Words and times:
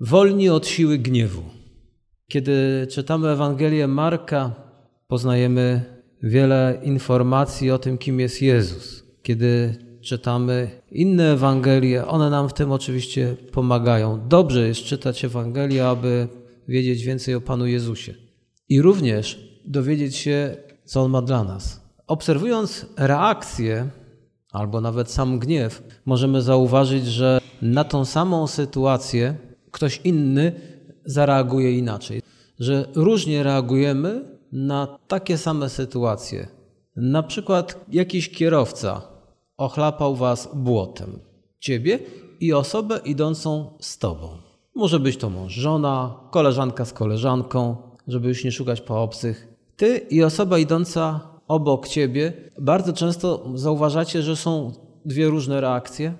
wolni 0.00 0.48
od 0.48 0.66
siły 0.66 0.98
gniewu. 0.98 1.42
Kiedy 2.28 2.86
czytamy 2.90 3.28
Ewangelię 3.28 3.88
Marka, 3.88 4.54
poznajemy 5.08 5.84
wiele 6.22 6.80
informacji 6.82 7.70
o 7.70 7.78
tym, 7.78 7.98
kim 7.98 8.20
jest 8.20 8.42
Jezus. 8.42 9.04
Kiedy 9.22 9.76
czytamy 10.00 10.70
inne 10.90 11.32
Ewangelie, 11.32 12.06
one 12.06 12.30
nam 12.30 12.48
w 12.48 12.52
tym 12.52 12.72
oczywiście 12.72 13.36
pomagają. 13.52 14.28
Dobrze 14.28 14.68
jest 14.68 14.84
czytać 14.84 15.24
Ewangelię, 15.24 15.86
aby 15.86 16.28
wiedzieć 16.68 17.04
więcej 17.04 17.34
o 17.34 17.40
Panu 17.40 17.66
Jezusie. 17.66 18.14
I 18.68 18.82
również 18.82 19.48
dowiedzieć 19.66 20.16
się, 20.16 20.56
co 20.84 21.02
On 21.02 21.10
ma 21.10 21.22
dla 21.22 21.44
nas. 21.44 21.86
Obserwując 22.06 22.86
reakcję, 22.96 23.88
albo 24.52 24.80
nawet 24.80 25.10
sam 25.10 25.38
gniew, 25.38 25.82
możemy 26.06 26.42
zauważyć, 26.42 27.06
że 27.06 27.40
na 27.62 27.84
tą 27.84 28.04
samą 28.04 28.46
sytuację 28.46 29.34
ktoś 29.76 30.00
inny 30.04 30.52
zareaguje 31.04 31.78
inaczej. 31.78 32.22
Że 32.58 32.88
różnie 32.94 33.42
reagujemy 33.42 34.24
na 34.52 34.98
takie 35.08 35.38
same 35.38 35.68
sytuacje. 35.68 36.48
Na 36.96 37.22
przykład 37.22 37.84
jakiś 37.92 38.30
kierowca 38.30 39.02
ochlapał 39.56 40.16
was 40.16 40.48
błotem, 40.54 41.18
ciebie 41.60 41.98
i 42.40 42.52
osobę 42.52 43.00
idącą 43.04 43.76
z 43.80 43.98
tobą. 43.98 44.28
Może 44.74 45.00
być 45.00 45.16
to 45.16 45.30
mąż, 45.30 45.52
żona, 45.52 46.20
koleżanka 46.30 46.84
z 46.84 46.92
koleżanką, 46.92 47.76
żeby 48.08 48.28
już 48.28 48.44
nie 48.44 48.52
szukać 48.52 48.80
po 48.80 49.02
obcych. 49.02 49.48
Ty 49.76 49.98
i 49.98 50.22
osoba 50.22 50.58
idąca 50.58 51.20
obok 51.48 51.88
ciebie 51.88 52.32
bardzo 52.60 52.92
często 52.92 53.50
zauważacie, 53.54 54.22
że 54.22 54.36
są 54.36 54.72
dwie 55.04 55.26
różne 55.26 55.60
reakcje, 55.60 56.14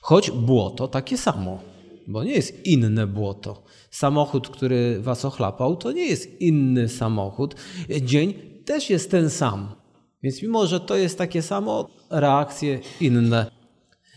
choć 0.00 0.30
błoto 0.30 0.88
takie 0.88 1.18
samo, 1.18 1.71
bo 2.12 2.24
nie 2.24 2.32
jest 2.32 2.66
inne 2.66 3.06
błoto. 3.06 3.64
Samochód, 3.90 4.48
który 4.48 5.00
was 5.00 5.24
ochlapał, 5.24 5.76
to 5.76 5.92
nie 5.92 6.06
jest 6.06 6.40
inny 6.40 6.88
samochód. 6.88 7.54
Dzień 8.02 8.34
też 8.64 8.90
jest 8.90 9.10
ten 9.10 9.30
sam. 9.30 9.68
Więc 10.22 10.42
mimo, 10.42 10.66
że 10.66 10.80
to 10.80 10.96
jest 10.96 11.18
takie 11.18 11.42
samo, 11.42 11.88
reakcje 12.10 12.80
inne. 13.00 13.50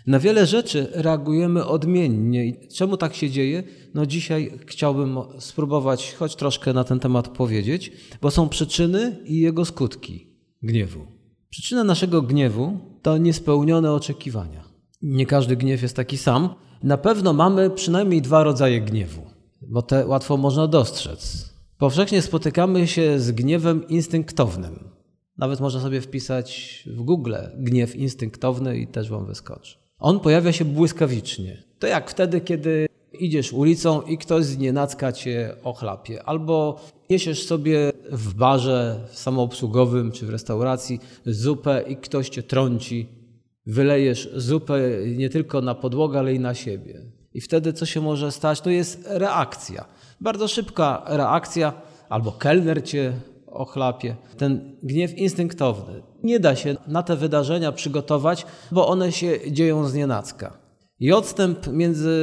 Na 0.07 0.19
wiele 0.19 0.45
rzeczy 0.45 0.87
reagujemy 0.91 1.65
odmiennie. 1.65 2.45
I 2.45 2.67
czemu 2.67 2.97
tak 2.97 3.15
się 3.15 3.29
dzieje? 3.29 3.63
No 3.93 4.05
dzisiaj 4.05 4.51
chciałbym 4.65 5.17
spróbować 5.39 6.13
choć 6.13 6.35
troszkę 6.35 6.73
na 6.73 6.83
ten 6.83 6.99
temat 6.99 7.27
powiedzieć, 7.27 7.91
bo 8.21 8.31
są 8.31 8.49
przyczyny 8.49 9.17
i 9.25 9.39
jego 9.39 9.65
skutki 9.65 10.27
gniewu. 10.63 11.05
Przyczyna 11.49 11.83
naszego 11.83 12.21
gniewu 12.21 12.79
to 13.01 13.17
niespełnione 13.17 13.91
oczekiwania. 13.91 14.63
Nie 15.01 15.25
każdy 15.25 15.55
gniew 15.55 15.81
jest 15.81 15.95
taki 15.95 16.17
sam. 16.17 16.49
Na 16.85 16.97
pewno 16.97 17.33
mamy 17.33 17.69
przynajmniej 17.69 18.21
dwa 18.21 18.43
rodzaje 18.43 18.81
gniewu, 18.81 19.21
bo 19.61 19.81
te 19.81 20.07
łatwo 20.07 20.37
można 20.37 20.67
dostrzec. 20.67 21.49
Powszechnie 21.77 22.21
spotykamy 22.21 22.87
się 22.87 23.19
z 23.19 23.31
gniewem 23.31 23.87
instynktownym. 23.87 24.89
Nawet 25.37 25.59
można 25.59 25.81
sobie 25.81 26.01
wpisać 26.01 26.83
w 26.87 27.01
Google 27.01 27.35
gniew 27.57 27.95
instynktowny 27.95 28.77
i 28.77 28.87
też 28.87 29.09
wam 29.09 29.25
wyskoczy. 29.25 29.77
On 29.99 30.19
pojawia 30.19 30.51
się 30.51 30.65
błyskawicznie. 30.65 31.63
To 31.79 31.87
jak 31.87 32.09
wtedy, 32.09 32.41
kiedy 32.41 32.87
idziesz 33.19 33.53
ulicą 33.53 34.01
i 34.01 34.17
ktoś 34.17 34.45
z 34.45 34.57
nienacka 34.57 35.11
cię 35.11 35.55
ochlapie, 35.63 36.23
albo 36.23 36.79
niesiesz 37.09 37.45
sobie 37.45 37.91
w 38.11 38.33
barze 38.33 38.99
samoobsługowym 39.11 40.11
czy 40.11 40.25
w 40.25 40.29
restauracji 40.29 40.99
zupę 41.25 41.83
i 41.87 41.95
ktoś 41.95 42.29
cię 42.29 42.43
trąci, 42.43 43.24
wylejesz 43.65 44.29
zupę 44.35 44.79
nie 45.15 45.29
tylko 45.29 45.61
na 45.61 45.75
podłogę, 45.75 46.19
ale 46.19 46.33
i 46.33 46.39
na 46.39 46.53
siebie. 46.53 47.01
I 47.33 47.41
wtedy 47.41 47.73
co 47.73 47.85
się 47.85 48.01
może 48.01 48.31
stać? 48.31 48.61
To 48.61 48.69
jest 48.69 49.07
reakcja. 49.09 49.85
Bardzo 50.21 50.47
szybka 50.47 51.03
reakcja, 51.07 51.73
albo 52.09 52.31
kelner 52.31 52.83
cię 52.83 53.13
ochlapie. 53.47 54.15
Ten 54.37 54.77
gniew 54.83 55.17
instynktowny. 55.17 56.03
Nie 56.23 56.39
da 56.39 56.55
się 56.55 56.75
na 56.87 57.03
te 57.03 57.15
wydarzenia 57.15 57.71
przygotować, 57.71 58.45
bo 58.71 58.87
one 58.87 59.11
się 59.11 59.51
dzieją 59.51 59.87
z 59.87 59.93
nienacka. 59.93 60.57
I 60.99 61.11
odstęp 61.11 61.67
między 61.67 62.15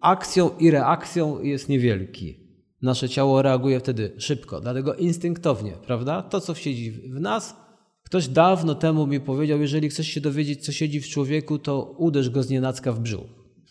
akcją 0.00 0.50
i 0.58 0.70
reakcją 0.70 1.42
jest 1.42 1.68
niewielki. 1.68 2.46
Nasze 2.82 3.08
ciało 3.08 3.42
reaguje 3.42 3.80
wtedy 3.80 4.14
szybko, 4.18 4.60
dlatego 4.60 4.94
instynktownie, 4.94 5.72
prawda? 5.86 6.22
To, 6.22 6.40
co 6.40 6.54
siedzi 6.54 6.92
w 6.92 7.20
nas, 7.20 7.56
ktoś 8.06 8.28
dawno 8.28 8.74
temu 8.74 9.06
mi 9.06 9.20
powiedział, 9.20 9.60
jeżeli 9.60 9.88
chcesz 9.88 10.06
się 10.06 10.20
dowiedzieć, 10.20 10.64
co 10.64 10.72
siedzi 10.72 11.00
w 11.00 11.08
człowieku, 11.08 11.58
to 11.58 11.94
uderz 11.98 12.30
go 12.30 12.42
z 12.42 12.50
nienacka 12.50 12.92
w 12.92 13.00
brzuch. 13.00 13.26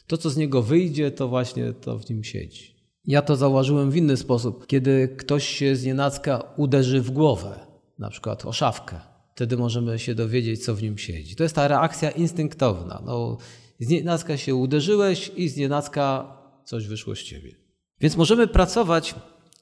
To, 0.07 0.17
co 0.17 0.29
z 0.29 0.37
niego 0.37 0.61
wyjdzie, 0.61 1.11
to 1.11 1.27
właśnie 1.27 1.73
to 1.73 1.99
w 1.99 2.09
nim 2.09 2.23
siedzi. 2.23 2.75
Ja 3.05 3.21
to 3.21 3.35
zauważyłem 3.35 3.91
w 3.91 3.95
inny 3.95 4.17
sposób. 4.17 4.67
Kiedy 4.67 5.15
ktoś 5.17 5.47
się 5.47 5.75
z 5.75 5.85
nienacka 5.85 6.43
uderzy 6.57 7.01
w 7.01 7.11
głowę, 7.11 7.59
na 7.99 8.09
przykład 8.09 8.45
o 8.45 8.51
szafkę, 8.51 8.99
wtedy 9.35 9.57
możemy 9.57 9.99
się 9.99 10.15
dowiedzieć, 10.15 10.65
co 10.65 10.75
w 10.75 10.83
nim 10.83 10.97
siedzi. 10.97 11.35
To 11.35 11.43
jest 11.43 11.55
ta 11.55 11.67
reakcja 11.67 12.11
instynktowna. 12.11 13.01
No, 13.05 13.37
z 13.79 13.87
nienacka 13.87 14.37
się 14.37 14.55
uderzyłeś 14.55 15.31
i 15.35 15.49
z 15.49 15.57
nienacka 15.57 16.37
coś 16.65 16.87
wyszło 16.87 17.15
z 17.15 17.19
ciebie. 17.19 17.55
Więc 18.01 18.17
możemy 18.17 18.47
pracować 18.47 19.15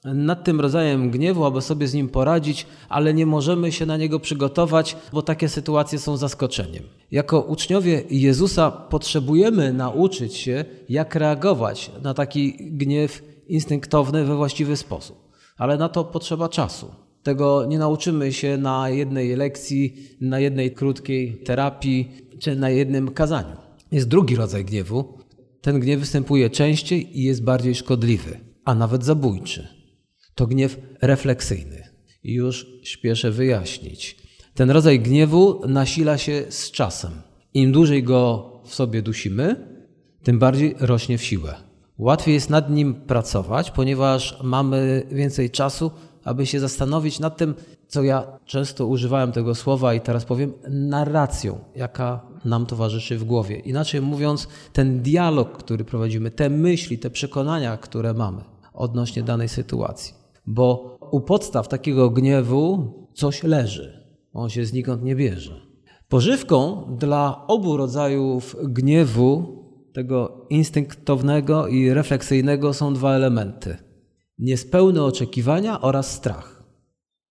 nad 0.04 0.44
tym 0.44 0.60
rodzajem 0.60 1.10
gniewu, 1.10 1.44
aby 1.44 1.62
sobie 1.62 1.88
z 1.88 1.94
nim 1.94 2.08
poradzić, 2.08 2.66
ale 2.88 3.14
nie 3.14 3.26
możemy 3.26 3.72
się 3.72 3.86
na 3.86 3.96
niego 3.96 4.20
przygotować, 4.20 4.96
bo 5.12 5.22
takie 5.22 5.48
sytuacje 5.48 5.98
są 5.98 6.16
zaskoczeniem. 6.16 6.84
Jako 7.10 7.40
uczniowie 7.40 8.02
Jezusa 8.10 8.70
potrzebujemy 8.70 9.72
nauczyć 9.72 10.36
się, 10.36 10.64
jak 10.88 11.14
reagować 11.14 11.90
na 12.02 12.14
taki 12.14 12.56
gniew 12.70 13.22
instynktowny 13.48 14.24
we 14.24 14.36
właściwy 14.36 14.76
sposób. 14.76 15.32
Ale 15.56 15.76
na 15.76 15.88
to 15.88 16.04
potrzeba 16.04 16.48
czasu. 16.48 16.94
Tego 17.22 17.66
nie 17.66 17.78
nauczymy 17.78 18.32
się 18.32 18.56
na 18.56 18.88
jednej 18.88 19.36
lekcji, 19.36 19.94
na 20.20 20.38
jednej 20.38 20.72
krótkiej 20.72 21.36
terapii 21.44 22.12
czy 22.38 22.56
na 22.56 22.70
jednym 22.70 23.10
kazaniu. 23.10 23.56
Jest 23.92 24.08
drugi 24.08 24.36
rodzaj 24.36 24.64
gniewu. 24.64 25.18
Ten 25.60 25.80
gniew 25.80 26.00
występuje 26.00 26.50
częściej 26.50 27.20
i 27.20 27.22
jest 27.22 27.44
bardziej 27.44 27.74
szkodliwy, 27.74 28.40
a 28.64 28.74
nawet 28.74 29.04
zabójczy. 29.04 29.83
To 30.34 30.46
gniew 30.46 30.78
refleksyjny. 31.02 31.88
Już 32.24 32.66
śpieszę 32.82 33.30
wyjaśnić. 33.30 34.16
Ten 34.54 34.70
rodzaj 34.70 35.00
gniewu 35.00 35.62
nasila 35.68 36.18
się 36.18 36.44
z 36.48 36.70
czasem. 36.70 37.12
Im 37.54 37.72
dłużej 37.72 38.02
go 38.02 38.50
w 38.64 38.74
sobie 38.74 39.02
dusimy, 39.02 39.56
tym 40.22 40.38
bardziej 40.38 40.74
rośnie 40.80 41.18
w 41.18 41.24
siłę. 41.24 41.54
Łatwiej 41.98 42.34
jest 42.34 42.50
nad 42.50 42.70
nim 42.70 42.94
pracować, 42.94 43.70
ponieważ 43.70 44.38
mamy 44.42 45.06
więcej 45.10 45.50
czasu, 45.50 45.90
aby 46.24 46.46
się 46.46 46.60
zastanowić 46.60 47.20
nad 47.20 47.36
tym, 47.36 47.54
co 47.88 48.02
ja 48.02 48.38
często 48.46 48.86
używałem 48.86 49.32
tego 49.32 49.54
słowa 49.54 49.94
i 49.94 50.00
teraz 50.00 50.24
powiem, 50.24 50.52
narracją, 50.68 51.58
jaka 51.76 52.20
nam 52.44 52.66
towarzyszy 52.66 53.18
w 53.18 53.24
głowie. 53.24 53.56
Inaczej 53.58 54.00
mówiąc, 54.00 54.48
ten 54.72 55.02
dialog, 55.02 55.58
który 55.58 55.84
prowadzimy, 55.84 56.30
te 56.30 56.50
myśli, 56.50 56.98
te 56.98 57.10
przekonania, 57.10 57.76
które 57.76 58.14
mamy 58.14 58.42
odnośnie 58.72 59.22
danej 59.22 59.48
sytuacji. 59.48 60.23
Bo 60.46 60.98
u 61.10 61.20
podstaw 61.20 61.68
takiego 61.68 62.10
gniewu 62.10 62.92
coś 63.14 63.42
leży. 63.42 64.04
On 64.32 64.50
się 64.50 64.64
znikąd 64.64 65.02
nie 65.02 65.16
bierze. 65.16 65.60
Pożywką 66.08 66.86
dla 66.98 67.46
obu 67.46 67.76
rodzajów 67.76 68.56
gniewu 68.62 69.64
tego 69.92 70.46
instynktownego 70.50 71.68
i 71.68 71.90
refleksyjnego 71.90 72.74
są 72.74 72.94
dwa 72.94 73.14
elementy: 73.14 73.76
niespełne 74.38 75.02
oczekiwania 75.02 75.80
oraz 75.80 76.12
strach. 76.12 76.64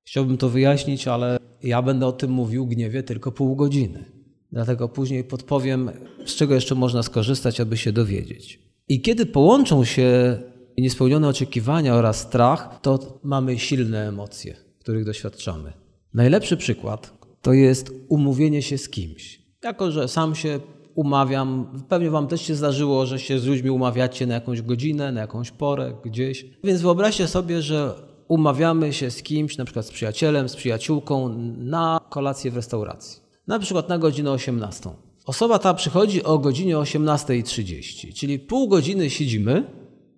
Chciałbym 0.03 0.37
to 0.37 0.49
wyjaśnić, 0.49 1.07
ale 1.07 1.37
ja 1.63 1.81
będę 1.81 2.07
o 2.07 2.11
tym 2.11 2.31
mówił 2.31 2.67
gniewie 2.67 3.03
tylko 3.03 3.31
pół 3.31 3.55
godziny. 3.55 4.05
Dlatego 4.51 4.89
później 4.89 5.23
podpowiem, 5.23 5.91
z 6.25 6.35
czego 6.35 6.53
jeszcze 6.53 6.75
można 6.75 7.03
skorzystać, 7.03 7.59
aby 7.59 7.77
się 7.77 7.91
dowiedzieć. 7.91 8.59
I 8.87 9.01
kiedy 9.01 9.25
połączą 9.25 9.83
się 9.83 10.37
niespełnione 10.77 11.27
oczekiwania 11.27 11.95
oraz 11.95 12.19
strach, 12.19 12.79
to 12.81 13.19
mamy 13.23 13.59
silne 13.59 14.07
emocje, 14.07 14.55
których 14.79 15.05
doświadczamy. 15.05 15.73
Najlepszy 16.13 16.57
przykład 16.57 17.13
to 17.41 17.53
jest 17.53 17.91
umówienie 18.09 18.61
się 18.61 18.77
z 18.77 18.89
kimś. 18.89 19.41
Jako, 19.63 19.91
że 19.91 20.07
sam 20.07 20.35
się 20.35 20.59
umawiam. 20.95 21.67
Pewnie 21.89 22.09
Wam 22.09 22.27
też 22.27 22.41
się 22.41 22.55
zdarzyło, 22.55 23.05
że 23.05 23.19
się 23.19 23.39
z 23.39 23.45
ludźmi 23.45 23.69
umawiacie 23.69 24.27
na 24.27 24.33
jakąś 24.33 24.61
godzinę, 24.61 25.11
na 25.11 25.21
jakąś 25.21 25.51
porę, 25.51 25.93
gdzieś. 26.05 26.45
Więc 26.63 26.81
wyobraźcie 26.81 27.27
sobie, 27.27 27.61
że 27.61 27.93
umawiamy 28.27 28.93
się 28.93 29.11
z 29.11 29.23
kimś, 29.23 29.57
na 29.57 29.65
przykład 29.65 29.85
z 29.85 29.91
przyjacielem, 29.91 30.49
z 30.49 30.55
przyjaciółką, 30.55 31.35
na 31.57 31.99
kolację 32.09 32.51
w 32.51 32.55
restauracji. 32.55 33.21
Na 33.47 33.59
przykład 33.59 33.89
na 33.89 33.97
godzinę 33.97 34.31
18. 34.31 34.89
Osoba 35.25 35.59
ta 35.59 35.73
przychodzi 35.73 36.23
o 36.23 36.37
godzinie 36.37 36.75
18.30, 36.75 38.13
czyli 38.13 38.39
pół 38.39 38.67
godziny 38.67 39.09
siedzimy, 39.09 39.63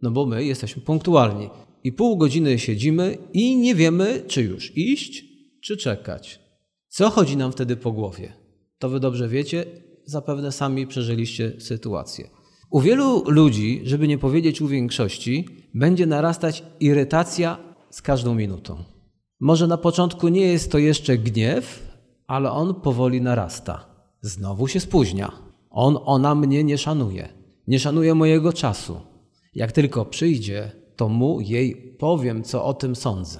no 0.01 0.12
bo 0.12 0.25
my 0.25 0.45
jesteśmy 0.45 0.81
punktualni. 0.81 1.50
I 1.83 1.92
pół 1.92 2.18
godziny 2.18 2.59
siedzimy 2.59 3.18
i 3.33 3.57
nie 3.57 3.75
wiemy, 3.75 4.24
czy 4.27 4.44
już 4.44 4.77
iść, 4.77 5.24
czy 5.63 5.77
czekać. 5.77 6.39
Co 6.88 7.09
chodzi 7.09 7.38
nam 7.38 7.51
wtedy 7.51 7.75
po 7.75 7.92
głowie? 7.92 8.33
To 8.80 8.89
wy 8.89 9.00
dobrze 9.00 9.30
wiecie, 9.30 9.65
zapewne 10.06 10.51
sami 10.51 10.88
przeżyliście 10.88 11.53
sytuację. 11.59 12.30
U 12.69 12.80
wielu 12.80 13.24
ludzi, 13.27 13.81
żeby 13.83 14.07
nie 14.07 14.18
powiedzieć 14.18 14.62
u 14.62 14.68
większości, 14.68 15.45
będzie 15.74 16.06
narastać 16.06 16.63
irytacja 16.80 17.57
z 17.89 18.01
każdą 18.01 18.36
minutą. 18.36 18.83
Może 19.39 19.68
na 19.68 19.77
początku 19.77 20.27
nie 20.27 20.42
jest 20.42 20.71
to 20.71 20.77
jeszcze 20.77 21.18
gniew, 21.18 21.94
ale 22.27 22.51
on 22.51 22.75
powoli 22.81 23.21
narasta. 23.21 23.86
Znowu 24.21 24.68
się 24.68 24.80
spóźnia. 24.80 25.31
On, 25.69 25.97
ona 26.06 26.36
mnie 26.36 26.63
nie 26.63 26.77
szanuje. 26.77 27.30
Nie 27.68 27.80
szanuje 27.80 28.15
mojego 28.15 28.53
czasu. 28.53 28.97
Jak 29.56 29.72
tylko 29.72 30.06
przyjdzie, 30.06 30.72
to 30.96 31.10
mu 31.10 31.42
jej 31.42 31.75
powiem, 32.00 32.44
co 32.44 32.66
o 32.66 32.74
tym 32.74 32.96
sądzę. 32.96 33.40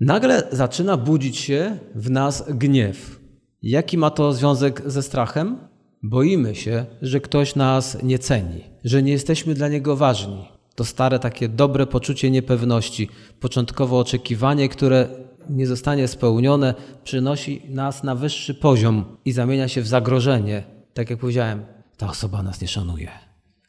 Nagle 0.00 0.42
zaczyna 0.52 0.96
budzić 0.96 1.36
się 1.36 1.78
w 1.94 2.10
nas 2.10 2.44
gniew. 2.48 3.20
Jaki 3.62 3.98
ma 3.98 4.10
to 4.10 4.32
związek 4.32 4.82
ze 4.86 5.02
strachem? 5.02 5.58
Boimy 6.02 6.54
się, 6.54 6.86
że 7.02 7.20
ktoś 7.20 7.54
nas 7.54 8.02
nie 8.02 8.18
ceni, 8.18 8.64
że 8.84 9.02
nie 9.02 9.12
jesteśmy 9.12 9.54
dla 9.54 9.68
niego 9.68 9.96
ważni. 9.96 10.48
To 10.74 10.84
stare 10.84 11.18
takie 11.18 11.48
dobre 11.48 11.86
poczucie 11.86 12.30
niepewności, 12.30 13.08
początkowe 13.40 13.96
oczekiwanie, 13.96 14.68
które 14.68 15.08
nie 15.50 15.66
zostanie 15.66 16.08
spełnione, 16.08 16.74
przynosi 17.04 17.62
nas 17.68 18.02
na 18.02 18.14
wyższy 18.14 18.54
poziom 18.54 19.04
i 19.24 19.32
zamienia 19.32 19.68
się 19.68 19.82
w 19.82 19.86
zagrożenie. 19.86 20.64
Tak 20.94 21.10
jak 21.10 21.18
powiedziałem, 21.18 21.64
ta 21.96 22.10
osoba 22.10 22.42
nas 22.42 22.60
nie 22.60 22.68
szanuje, 22.68 23.10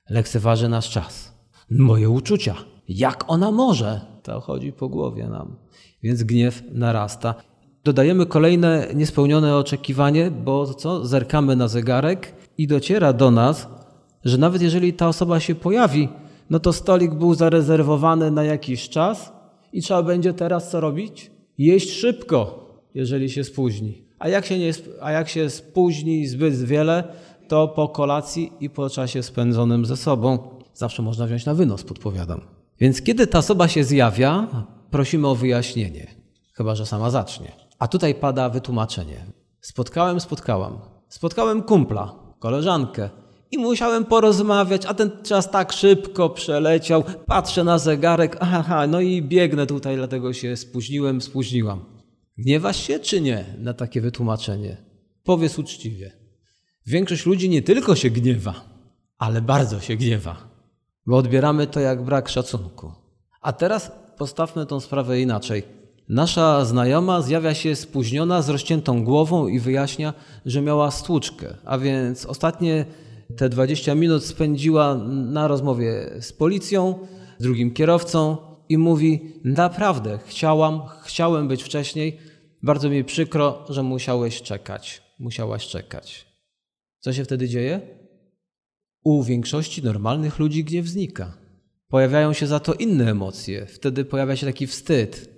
lekceważy 0.10 0.70
nasz 0.70 0.90
czas, 0.90 1.35
moje 1.70 2.10
uczucia. 2.10 2.56
Jak 2.90 3.24
ona 3.28 3.52
może? 3.52 4.02
To 4.24 4.42
chodzi 4.42 4.72
po 4.72 4.90
głowie 4.90 5.28
nam. 5.28 5.56
Więc 6.04 6.24
gniew 6.24 6.64
narasta. 6.72 7.36
Dodajemy 7.84 8.26
kolejne 8.26 8.88
niespełnione 8.96 9.58
oczekiwanie, 9.58 10.32
bo 10.32 10.74
co? 10.74 11.06
Zerkamy 11.06 11.56
na 11.56 11.68
zegarek 11.68 12.34
i 12.58 12.68
dociera 12.68 13.14
do 13.14 13.32
nas, 13.32 13.68
że 14.26 14.38
nawet 14.38 14.62
jeżeli 14.62 14.94
ta 14.94 15.08
osoba 15.08 15.40
się 15.40 15.56
pojawi, 15.56 16.10
no 16.50 16.60
to 16.60 16.74
stolik 16.74 17.14
był 17.14 17.34
zarezerwowany 17.34 18.32
na 18.32 18.44
jakiś 18.44 18.90
czas 18.90 19.34
i 19.74 19.82
trzeba 19.82 20.04
będzie 20.04 20.34
teraz 20.34 20.70
co 20.70 20.80
robić? 20.80 21.32
Jeść 21.58 21.90
szybko, 21.90 22.66
jeżeli 22.94 23.30
się 23.30 23.44
spóźni. 23.44 24.06
A 24.20 24.30
jak 24.30 24.46
się, 24.46 24.60
nie, 24.60 24.72
a 25.02 25.12
jak 25.12 25.30
się 25.30 25.50
spóźni 25.50 26.28
zbyt 26.28 26.56
wiele, 26.56 27.04
to 27.48 27.68
po 27.68 27.90
kolacji 27.90 28.52
i 28.60 28.70
po 28.70 28.90
czasie 28.90 29.24
spędzonym 29.24 29.86
ze 29.86 29.98
sobą 29.98 30.55
zawsze 30.76 31.02
można 31.02 31.26
wziąć 31.26 31.46
na 31.46 31.54
wynos, 31.54 31.84
podpowiadam. 31.84 32.42
Więc 32.80 33.02
kiedy 33.02 33.28
ta 33.28 33.40
osoba 33.40 33.68
się 33.68 33.84
zjawia, 33.84 34.48
prosimy 34.92 35.28
o 35.28 35.36
wyjaśnienie, 35.36 36.16
chyba 36.54 36.76
że 36.76 36.86
sama 36.86 37.10
zacznie. 37.10 37.52
A 37.80 37.88
tutaj 37.88 38.16
pada 38.16 38.50
wytłumaczenie. 38.50 39.26
Spotkałem, 39.62 40.20
spotkałam. 40.20 40.80
Spotkałem 41.10 41.64
kumpla, 41.64 42.16
koleżankę 42.40 43.10
i 43.52 43.58
musiałem 43.58 44.06
porozmawiać, 44.06 44.86
a 44.86 44.94
ten 44.94 45.12
czas 45.24 45.52
tak 45.52 45.74
szybko 45.74 46.30
przeleciał. 46.30 47.04
Patrzę 47.26 47.64
na 47.64 47.78
zegarek, 47.78 48.38
aha, 48.40 48.88
no 48.88 49.02
i 49.02 49.22
biegnę 49.22 49.68
tutaj, 49.68 49.96
dlatego 49.96 50.34
się 50.34 50.58
spóźniłem, 50.58 51.22
spóźniłam. 51.22 51.86
Gniewasz 52.38 52.78
się 52.78 53.00
czy 53.00 53.22
nie 53.22 53.46
na 53.60 53.74
takie 53.74 54.02
wytłumaczenie? 54.02 54.78
Powiedz 55.24 55.60
uczciwie. 55.60 56.12
Większość 56.88 57.26
ludzi 57.26 57.50
nie 57.50 57.62
tylko 57.62 57.96
się 57.96 58.10
gniewa, 58.10 58.54
ale 59.18 59.42
bardzo 59.42 59.80
się 59.80 59.96
gniewa, 59.96 60.55
bo 61.06 61.18
odbieramy 61.18 61.68
to 61.68 61.80
jak 61.80 62.04
brak 62.04 62.30
szacunku. 62.30 62.92
A 63.42 63.54
teraz 63.54 63.92
postawmy 64.18 64.66
tą 64.66 64.80
sprawę 64.80 65.22
inaczej. 65.22 65.64
Nasza 66.10 66.66
znajoma 66.66 67.22
zjawia 67.22 67.54
się 67.54 67.76
spóźniona, 67.76 68.42
z 68.42 68.50
rozciętą 68.50 69.04
głową 69.04 69.48
i 69.48 69.60
wyjaśnia, 69.60 70.14
że 70.46 70.62
miała 70.62 70.92
stłuczkę, 70.92 71.58
a 71.66 71.78
więc 71.78 72.26
ostatnie 72.26 72.86
te 73.38 73.50
20 73.50 73.96
minut 73.96 74.26
spędziła 74.26 74.96
na 75.08 75.48
rozmowie 75.48 76.10
z 76.22 76.34
policją, 76.34 76.96
z 77.40 77.44
drugim 77.44 77.74
kierowcą 77.74 78.38
i 78.70 78.78
mówi: 78.78 79.34
Naprawdę, 79.44 80.20
chciałam, 80.26 80.82
chciałem 81.04 81.48
być 81.48 81.64
wcześniej, 81.64 82.18
bardzo 82.64 82.90
mi 82.90 83.04
przykro, 83.04 83.66
że 83.70 83.84
musiałeś 83.84 84.42
czekać, 84.42 85.02
musiałaś 85.20 85.68
czekać. 85.68 86.26
Co 87.00 87.14
się 87.14 87.24
wtedy 87.24 87.50
dzieje? 87.50 88.05
U 89.06 89.24
większości 89.24 89.84
normalnych 89.84 90.40
ludzi 90.40 90.64
gniew 90.64 90.88
znika. 90.88 91.38
Pojawiają 91.88 92.34
się 92.34 92.48
za 92.48 92.60
to 92.60 92.74
inne 92.74 93.12
emocje. 93.12 93.66
Wtedy 93.66 94.06
pojawia 94.06 94.36
się 94.36 94.46
taki 94.46 94.68
wstyd. 94.68 95.30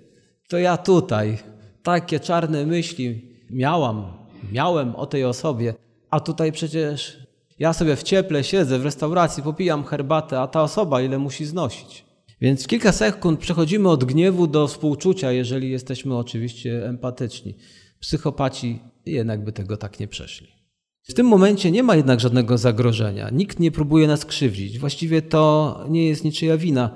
To 0.48 0.58
ja 0.58 0.76
tutaj 0.76 1.38
takie 1.82 2.20
czarne 2.20 2.66
myśli 2.66 3.22
miałam, 3.50 4.12
miałem 4.52 4.96
o 4.96 5.06
tej 5.06 5.24
osobie, 5.24 5.74
a 6.10 6.20
tutaj 6.20 6.52
przecież 6.52 7.26
ja 7.58 7.72
sobie 7.72 7.96
w 7.96 8.02
cieple 8.02 8.44
siedzę 8.44 8.78
w 8.78 8.84
restauracji, 8.84 9.42
popijam 9.42 9.84
herbatę, 9.84 10.40
a 10.40 10.46
ta 10.46 10.62
osoba 10.62 11.02
ile 11.02 11.18
musi 11.18 11.44
znosić. 11.44 12.04
Więc 12.40 12.64
w 12.64 12.66
kilka 12.66 12.92
sekund 12.92 13.40
przechodzimy 13.40 13.88
od 13.88 14.04
gniewu 14.04 14.46
do 14.46 14.66
współczucia, 14.68 15.32
jeżeli 15.32 15.70
jesteśmy 15.70 16.16
oczywiście 16.16 16.86
empatyczni. 16.86 17.54
Psychopaci 18.00 18.80
jednak 19.06 19.44
by 19.44 19.52
tego 19.52 19.76
tak 19.76 20.00
nie 20.00 20.08
przeszli. 20.08 20.57
W 21.10 21.14
tym 21.14 21.26
momencie 21.26 21.70
nie 21.70 21.82
ma 21.82 21.96
jednak 21.96 22.20
żadnego 22.20 22.58
zagrożenia. 22.58 23.30
Nikt 23.30 23.60
nie 23.60 23.70
próbuje 23.70 24.06
nas 24.06 24.24
krzywdzić. 24.24 24.78
Właściwie 24.78 25.22
to 25.22 25.84
nie 25.88 26.08
jest 26.08 26.24
niczyja 26.24 26.56
wina. 26.56 26.90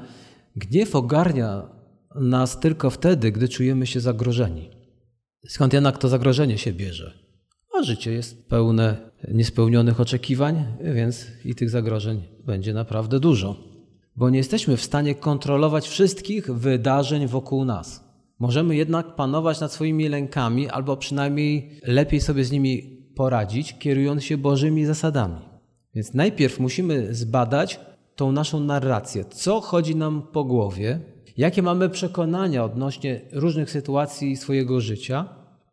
Gniew 0.56 0.96
ogarnia 0.96 1.68
nas 2.14 2.60
tylko 2.60 2.90
wtedy, 2.90 3.32
gdy 3.32 3.48
czujemy 3.48 3.86
się 3.86 4.00
zagrożeni. 4.00 4.70
Skąd 5.48 5.72
jednak 5.72 5.98
to 5.98 6.08
zagrożenie 6.08 6.58
się 6.58 6.72
bierze? 6.72 7.12
A 7.78 7.82
życie 7.82 8.12
jest 8.12 8.48
pełne 8.48 9.10
niespełnionych 9.28 10.00
oczekiwań, 10.00 10.64
więc 10.94 11.26
i 11.44 11.54
tych 11.54 11.70
zagrożeń 11.70 12.22
będzie 12.46 12.74
naprawdę 12.74 13.20
dużo. 13.20 13.56
Bo 14.16 14.30
nie 14.30 14.38
jesteśmy 14.38 14.76
w 14.76 14.82
stanie 14.82 15.14
kontrolować 15.14 15.88
wszystkich 15.88 16.54
wydarzeń 16.54 17.26
wokół 17.26 17.64
nas. 17.64 18.04
Możemy 18.38 18.76
jednak 18.76 19.14
panować 19.14 19.60
nad 19.60 19.72
swoimi 19.72 20.08
lękami, 20.08 20.68
albo 20.68 20.96
przynajmniej 20.96 21.80
lepiej 21.86 22.20
sobie 22.20 22.44
z 22.44 22.50
nimi 22.50 22.91
poradzić, 23.14 23.78
kierując 23.78 24.24
się 24.24 24.38
Bożymi 24.38 24.84
zasadami. 24.84 25.36
Więc 25.94 26.14
najpierw 26.14 26.60
musimy 26.60 27.14
zbadać 27.14 27.80
tą 28.16 28.32
naszą 28.32 28.60
narrację, 28.60 29.24
co 29.24 29.60
chodzi 29.60 29.96
nam 29.96 30.22
po 30.32 30.44
głowie, 30.44 31.00
jakie 31.36 31.62
mamy 31.62 31.88
przekonania 31.88 32.64
odnośnie 32.64 33.20
różnych 33.32 33.70
sytuacji 33.70 34.36
swojego 34.36 34.80
życia, 34.80 35.28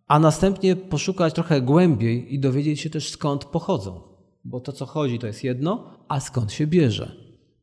a 0.08 0.20
następnie 0.20 0.76
poszukać 0.76 1.34
trochę 1.34 1.62
głębiej 1.62 2.34
i 2.34 2.40
dowiedzieć 2.40 2.80
się 2.80 2.90
też 2.90 3.10
skąd 3.10 3.46
pochodzą. 3.46 4.02
Bo 4.46 4.60
to, 4.60 4.72
co 4.72 4.86
chodzi, 4.86 5.20
to 5.20 5.28
jest 5.28 5.44
jedno, 5.44 5.84
a 6.08 6.20
skąd 6.20 6.52
się 6.52 6.68
bierze. 6.68 7.12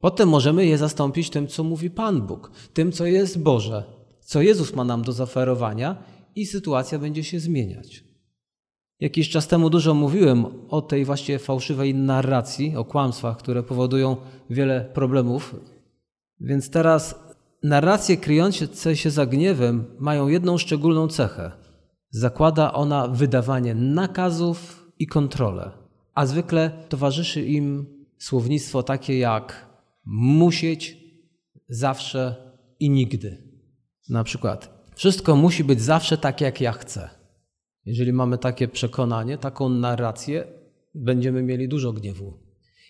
Potem 0.00 0.28
możemy 0.28 0.66
je 0.66 0.78
zastąpić 0.78 1.30
tym, 1.30 1.46
co 1.46 1.64
mówi 1.64 1.90
Pan 1.90 2.22
Bóg, 2.22 2.50
tym, 2.72 2.92
co 2.92 3.06
jest 3.06 3.42
Boże, 3.42 3.84
co 4.20 4.42
Jezus 4.42 4.74
ma 4.74 4.84
nam 4.84 5.02
do 5.02 5.12
zaoferowania 5.12 5.96
i 6.36 6.46
sytuacja 6.46 6.98
będzie 6.98 7.24
się 7.24 7.40
zmieniać. 7.40 8.05
Jakiś 9.00 9.30
czas 9.30 9.48
temu 9.48 9.70
dużo 9.70 9.94
mówiłem 9.94 10.46
o 10.68 10.82
tej 10.82 11.04
właśnie 11.04 11.38
fałszywej 11.38 11.94
narracji, 11.94 12.76
o 12.76 12.84
kłamstwach, 12.84 13.36
które 13.36 13.62
powodują 13.62 14.16
wiele 14.50 14.90
problemów. 14.94 15.56
Więc 16.40 16.70
teraz 16.70 17.14
narracje 17.62 18.16
kryjące 18.16 18.96
się 18.96 19.10
za 19.10 19.26
gniewem 19.26 19.84
mają 19.98 20.28
jedną 20.28 20.58
szczególną 20.58 21.08
cechę. 21.08 21.52
Zakłada 22.10 22.72
ona 22.72 23.08
wydawanie 23.08 23.74
nakazów 23.74 24.86
i 24.98 25.06
kontrolę, 25.06 25.70
a 26.14 26.26
zwykle 26.26 26.70
towarzyszy 26.88 27.42
im 27.42 27.86
słownictwo 28.18 28.82
takie 28.82 29.18
jak 29.18 29.66
musieć, 30.06 30.96
zawsze 31.68 32.34
i 32.80 32.90
nigdy. 32.90 33.42
Na 34.08 34.24
przykład, 34.24 34.90
wszystko 34.94 35.36
musi 35.36 35.64
być 35.64 35.80
zawsze 35.80 36.18
tak, 36.18 36.40
jak 36.40 36.60
ja 36.60 36.72
chcę. 36.72 37.15
Jeżeli 37.86 38.12
mamy 38.12 38.38
takie 38.38 38.68
przekonanie, 38.68 39.38
taką 39.38 39.68
narrację, 39.68 40.44
będziemy 40.94 41.42
mieli 41.42 41.68
dużo 41.68 41.92
gniewu. 41.92 42.32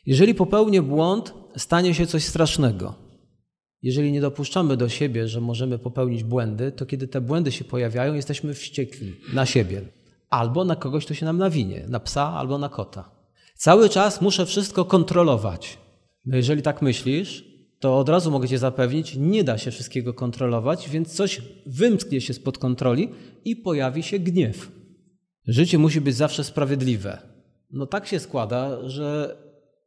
Jeżeli 0.07 0.35
popełnię 0.35 0.83
błąd, 0.83 1.35
stanie 1.57 1.95
się 1.95 2.07
coś 2.07 2.25
strasznego. 2.25 2.95
Jeżeli 3.83 4.13
nie 4.13 4.21
dopuszczamy 4.21 4.77
do 4.77 4.89
siebie, 4.89 5.29
że 5.29 5.41
możemy 5.41 5.79
popełnić 5.79 6.25
błędy, 6.25 6.73
to 6.73 6.87
kiedy 6.87 7.09
te 7.09 7.21
błędy 7.21 7.53
się 7.53 7.65
pojawiają, 7.65 8.15
jesteśmy 8.15 8.55
wściekli 8.55 9.15
na 9.35 9.47
siebie 9.47 9.83
albo 10.31 10.65
na 10.65 10.77
kogoś, 10.77 11.05
kto 11.05 11.15
się 11.15 11.27
nam 11.27 11.39
nawinie, 11.39 11.85
na 11.89 12.01
psa 12.01 12.23
albo 12.23 12.59
na 12.59 12.69
kota. 12.69 13.11
Cały 13.55 13.89
czas 13.89 14.21
muszę 14.21 14.47
wszystko 14.47 14.85
kontrolować. 14.85 15.79
No 16.27 16.37
jeżeli 16.37 16.63
tak 16.63 16.83
myślisz, 16.83 17.45
to 17.79 17.99
od 17.99 18.09
razu 18.09 18.31
mogę 18.31 18.49
Cię 18.49 18.59
zapewnić, 18.59 19.17
nie 19.17 19.45
da 19.45 19.59
się 19.59 19.71
wszystkiego 19.71 20.15
kontrolować, 20.15 20.91
więc 20.91 21.15
coś 21.15 21.43
wymsknie 21.67 22.21
się 22.21 22.35
spod 22.35 22.59
kontroli 22.59 23.09
i 23.45 23.57
pojawi 23.57 24.03
się 24.03 24.19
gniew. 24.19 24.77
Życie 25.47 25.79
musi 25.79 26.01
być 26.01 26.17
zawsze 26.17 26.45
sprawiedliwe. 26.45 27.19
No 27.71 27.87
tak 27.87 28.07
się 28.07 28.19
składa, 28.19 28.89
że 28.89 29.37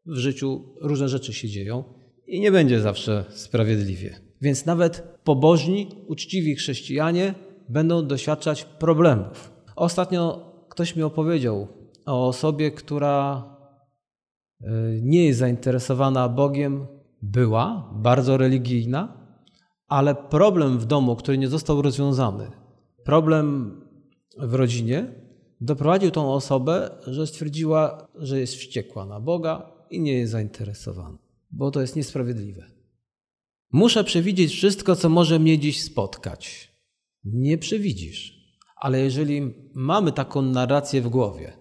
w 0.06 0.16
życiu 0.16 0.76
różne 0.82 1.10
rzeczy 1.10 1.34
się 1.34 1.50
dzieją 1.50 1.84
i 2.28 2.40
nie 2.40 2.52
będzie 2.52 2.80
zawsze 2.80 3.26
sprawiedliwie. 3.30 4.20
Więc 4.42 4.66
nawet 4.66 5.18
pobożni, 5.24 5.90
uczciwi 6.08 6.56
chrześcijanie 6.56 7.34
będą 7.70 8.08
doświadczać 8.08 8.66
problemów. 8.66 9.52
Ostatnio 9.76 10.52
ktoś 10.70 10.96
mi 10.96 11.04
opowiedział 11.04 11.68
o 12.06 12.28
osobie, 12.28 12.72
która 12.72 13.44
nie 15.02 15.26
jest 15.26 15.40
zainteresowana 15.40 16.30
Bogiem, 16.30 16.88
była 17.22 17.94
bardzo 17.96 18.38
religijna, 18.38 19.18
ale 19.88 20.16
problem 20.16 20.80
w 20.80 20.86
domu, 20.86 21.16
który 21.16 21.38
nie 21.38 21.48
został 21.48 21.82
rozwiązany, 21.82 22.52
problem 23.04 23.76
w 24.38 24.54
rodzinie, 24.54 25.19
doprowadził 25.62 26.12
tą 26.12 26.34
osobę, 26.34 26.90
że 27.08 27.28
stwierdziła, 27.28 28.08
że 28.16 28.40
jest 28.40 28.56
wściekła 28.56 29.06
na 29.06 29.20
Boga 29.20 29.72
i 29.90 30.02
nie 30.02 30.14
jest 30.14 30.32
zainteresowana, 30.32 31.18
bo 31.52 31.72
to 31.72 31.82
jest 31.82 31.96
niesprawiedliwe. 31.96 32.66
Muszę 33.72 34.04
przewidzieć 34.04 34.52
wszystko, 34.52 34.96
co 34.96 35.10
może 35.10 35.40
mnie 35.40 35.60
dziś 35.60 35.84
spotkać. 35.84 36.72
Nie 37.24 37.58
przewidzisz. 37.58 38.40
Ale 38.76 39.00
jeżeli 39.00 39.54
mamy 39.74 40.12
taką 40.12 40.42
narrację 40.42 41.02
w 41.02 41.10
głowie, 41.10 41.54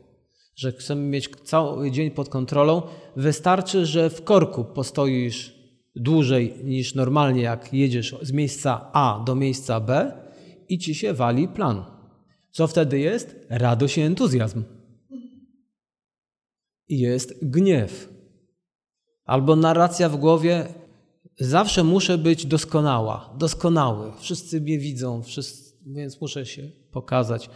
że 0.56 0.72
chcemy 0.72 1.02
mieć 1.02 1.28
cały 1.44 1.90
dzień 1.90 2.10
pod 2.10 2.28
kontrolą, 2.28 2.82
wystarczy, 3.16 3.86
że 3.86 4.10
w 4.10 4.24
korku 4.24 4.64
postoisz 4.64 5.54
dłużej 5.96 6.54
niż 6.64 6.94
normalnie, 6.94 7.42
jak 7.42 7.74
jedziesz 7.74 8.16
z 8.22 8.32
miejsca 8.32 8.90
A 8.92 9.22
do 9.26 9.34
miejsca 9.34 9.80
B 9.80 10.12
i 10.68 10.78
ci 10.78 10.94
się 10.94 11.14
wali 11.14 11.48
plan. 11.48 11.97
Co 12.50 12.66
wtedy 12.66 12.98
jest? 12.98 13.36
Radość 13.50 13.98
i 13.98 14.00
entuzjazm. 14.00 14.64
I 16.88 16.98
jest 16.98 17.34
gniew. 17.42 18.12
Albo 19.24 19.56
narracja 19.56 20.08
w 20.08 20.16
głowie, 20.16 20.74
zawsze 21.40 21.84
muszę 21.84 22.18
być 22.18 22.46
doskonała, 22.46 23.34
doskonały. 23.38 24.12
Wszyscy 24.18 24.60
mnie 24.60 24.78
widzą, 24.78 25.22
wszyscy, 25.22 25.78
więc 25.86 26.20
muszę 26.20 26.46
się 26.46 26.70
pokazać. 26.92 27.50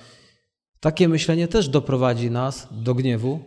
Takie 0.81 1.09
myślenie 1.09 1.49
też 1.49 1.69
doprowadzi 1.69 2.31
nas 2.31 2.69
do 2.71 2.95
gniewu, 2.95 3.41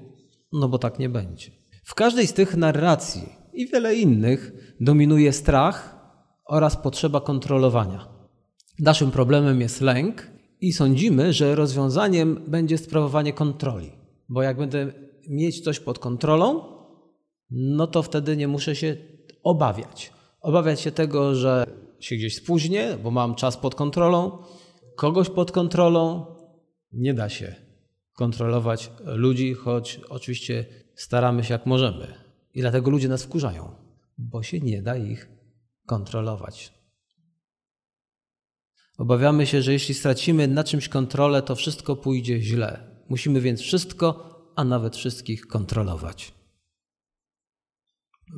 no 0.51 0.69
bo 0.69 0.79
tak 0.79 0.99
nie 0.99 1.09
będzie. 1.09 1.51
W 1.83 1.95
każdej 1.95 2.27
z 2.27 2.33
tych 2.33 2.55
narracji 2.55 3.29
i 3.53 3.67
wiele 3.67 3.95
innych 3.95 4.51
dominuje 4.79 5.33
strach 5.33 5.95
oraz 6.45 6.77
potrzeba 6.77 7.21
kontrolowania. 7.21 8.07
Naszym 8.79 9.11
problemem 9.11 9.61
jest 9.61 9.81
lęk 9.81 10.34
i 10.65 10.73
sądzimy, 10.73 11.33
że 11.33 11.55
rozwiązaniem 11.55 12.41
będzie 12.47 12.77
sprawowanie 12.77 13.33
kontroli, 13.33 13.91
bo 14.29 14.41
jak 14.41 14.57
będę 14.57 14.93
mieć 15.29 15.61
coś 15.61 15.79
pod 15.79 15.99
kontrolą, 15.99 16.63
no 17.51 17.87
to 17.87 18.03
wtedy 18.03 18.37
nie 18.37 18.47
muszę 18.47 18.75
się 18.75 18.97
obawiać. 19.43 20.13
Obawiać 20.41 20.81
się 20.81 20.91
tego, 20.91 21.35
że 21.35 21.65
się 21.99 22.15
gdzieś 22.15 22.35
spóźnię, 22.35 22.97
bo 23.03 23.11
mam 23.11 23.35
czas 23.35 23.57
pod 23.57 23.75
kontrolą, 23.75 24.37
kogoś 24.95 25.29
pod 25.29 25.51
kontrolą. 25.51 26.25
Nie 26.91 27.13
da 27.13 27.29
się 27.29 27.55
kontrolować 28.13 28.91
ludzi, 29.05 29.53
choć 29.53 30.01
oczywiście 30.09 30.65
staramy 30.95 31.43
się 31.43 31.53
jak 31.53 31.65
możemy. 31.65 32.07
I 32.53 32.61
dlatego 32.61 32.91
ludzie 32.91 33.07
nas 33.07 33.23
wkurzają, 33.23 33.71
bo 34.17 34.43
się 34.43 34.59
nie 34.59 34.81
da 34.81 34.97
ich 34.97 35.29
kontrolować. 35.85 36.73
Obawiamy 38.97 39.45
się, 39.45 39.61
że 39.61 39.73
jeśli 39.73 39.95
stracimy 39.95 40.47
na 40.47 40.63
czymś 40.63 40.89
kontrolę, 40.89 41.41
to 41.41 41.55
wszystko 41.55 41.95
pójdzie 41.95 42.41
źle. 42.41 42.95
Musimy 43.09 43.41
więc 43.41 43.61
wszystko, 43.61 44.35
a 44.55 44.63
nawet 44.63 44.95
wszystkich 44.95 45.47
kontrolować. 45.47 46.33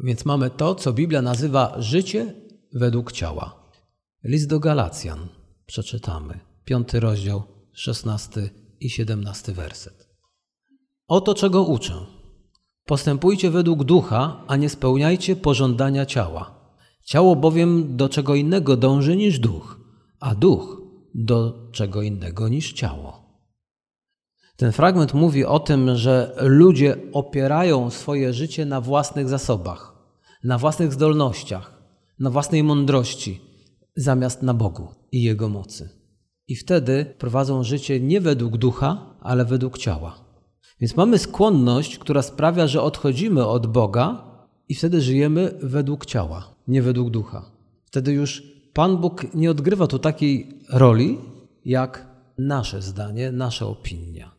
Więc 0.03 0.25
mamy 0.25 0.49
to, 0.49 0.75
co 0.75 0.93
Biblia 0.93 1.21
nazywa 1.21 1.75
życie 1.81 2.33
według 2.73 3.11
ciała. 3.11 3.71
List 4.23 4.49
do 4.49 4.59
Galacjan 4.59 5.27
przeczytamy, 5.65 6.39
piąty 6.65 6.99
rozdział, 6.99 7.43
szesnasty 7.73 8.49
i 8.79 8.89
siedemnasty 8.89 9.53
werset. 9.53 10.07
Oto 11.07 11.33
czego 11.33 11.63
uczę. 11.63 12.05
Postępujcie 12.85 13.51
według 13.51 13.83
ducha, 13.83 14.43
a 14.47 14.55
nie 14.55 14.69
spełniajcie 14.69 15.35
pożądania 15.35 16.05
ciała. 16.05 16.73
Ciało 17.03 17.35
bowiem 17.35 17.97
do 17.97 18.09
czego 18.09 18.35
innego 18.35 18.77
dąży 18.77 19.15
niż 19.15 19.39
duch, 19.39 19.79
a 20.19 20.35
duch 20.35 20.81
do 21.15 21.69
czego 21.71 22.01
innego 22.01 22.47
niż 22.47 22.73
ciało. 22.73 23.27
Ten 24.57 24.71
fragment 24.71 25.13
mówi 25.13 25.45
o 25.45 25.59
tym, 25.59 25.95
że 25.95 26.35
ludzie 26.41 26.97
opierają 27.13 27.89
swoje 27.89 28.33
życie 28.33 28.65
na 28.65 28.81
własnych 28.81 29.29
zasobach, 29.29 29.93
na 30.43 30.57
własnych 30.57 30.93
zdolnościach, 30.93 31.81
na 32.19 32.29
własnej 32.29 32.63
mądrości, 32.63 33.41
zamiast 33.95 34.43
na 34.43 34.53
Bogu 34.53 34.87
i 35.11 35.23
Jego 35.23 35.49
mocy. 35.49 35.89
I 36.47 36.55
wtedy 36.55 37.15
prowadzą 37.17 37.63
życie 37.63 37.99
nie 37.99 38.21
według 38.21 38.57
ducha, 38.57 39.15
ale 39.21 39.45
według 39.45 39.77
ciała. 39.77 40.15
Więc 40.79 40.95
mamy 40.95 41.17
skłonność, 41.17 41.97
która 41.97 42.21
sprawia, 42.21 42.67
że 42.67 42.81
odchodzimy 42.81 43.45
od 43.45 43.67
Boga 43.67 44.23
i 44.69 44.75
wtedy 44.75 45.01
żyjemy 45.01 45.57
według 45.61 46.05
ciała, 46.05 46.55
nie 46.67 46.81
według 46.81 47.09
ducha. 47.09 47.51
Wtedy 47.85 48.13
już 48.13 48.56
Pan 48.77 48.97
Bóg 48.97 49.33
nie 49.33 49.51
odgrywa 49.51 49.87
tu 49.87 49.99
takiej 49.99 50.49
roli, 50.69 51.17
jak 51.65 52.07
nasze 52.37 52.81
zdanie, 52.81 53.31
nasza 53.31 53.65
opinia. 53.65 54.31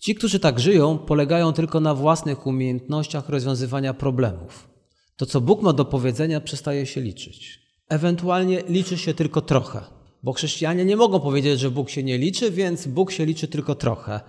Ci, 0.00 0.14
którzy 0.14 0.40
tak 0.40 0.60
żyją, 0.60 0.98
polegają 0.98 1.52
tylko 1.52 1.80
na 1.80 1.94
własnych 1.94 2.46
umiejętnościach 2.46 3.28
rozwiązywania 3.28 3.94
problemów. 3.94 4.68
To, 5.16 5.26
co 5.26 5.40
Bóg 5.40 5.62
ma 5.62 5.72
do 5.72 5.84
powiedzenia, 5.84 6.40
przestaje 6.40 6.86
się 6.86 7.00
liczyć. 7.00 7.60
Ewentualnie 7.88 8.62
liczy 8.68 8.98
się 8.98 9.14
tylko 9.14 9.40
trochę, 9.40 9.80
bo 10.22 10.32
chrześcijanie 10.32 10.84
nie 10.84 10.96
mogą 10.96 11.20
powiedzieć, 11.20 11.60
że 11.60 11.70
Bóg 11.70 11.90
się 11.90 12.02
nie 12.02 12.18
liczy, 12.18 12.50
więc 12.50 12.86
Bóg 12.86 13.12
się 13.12 13.26
liczy 13.26 13.48
tylko 13.48 13.74
trochę. 13.74 14.20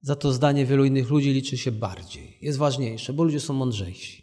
Za 0.00 0.16
to 0.16 0.32
zdanie 0.32 0.66
wielu 0.66 0.84
innych 0.84 1.10
ludzi 1.10 1.32
liczy 1.32 1.58
się 1.58 1.72
bardziej, 1.72 2.38
jest 2.40 2.58
ważniejsze, 2.58 3.12
bo 3.12 3.24
ludzie 3.24 3.40
są 3.40 3.54
mądrzejsi. 3.54 4.21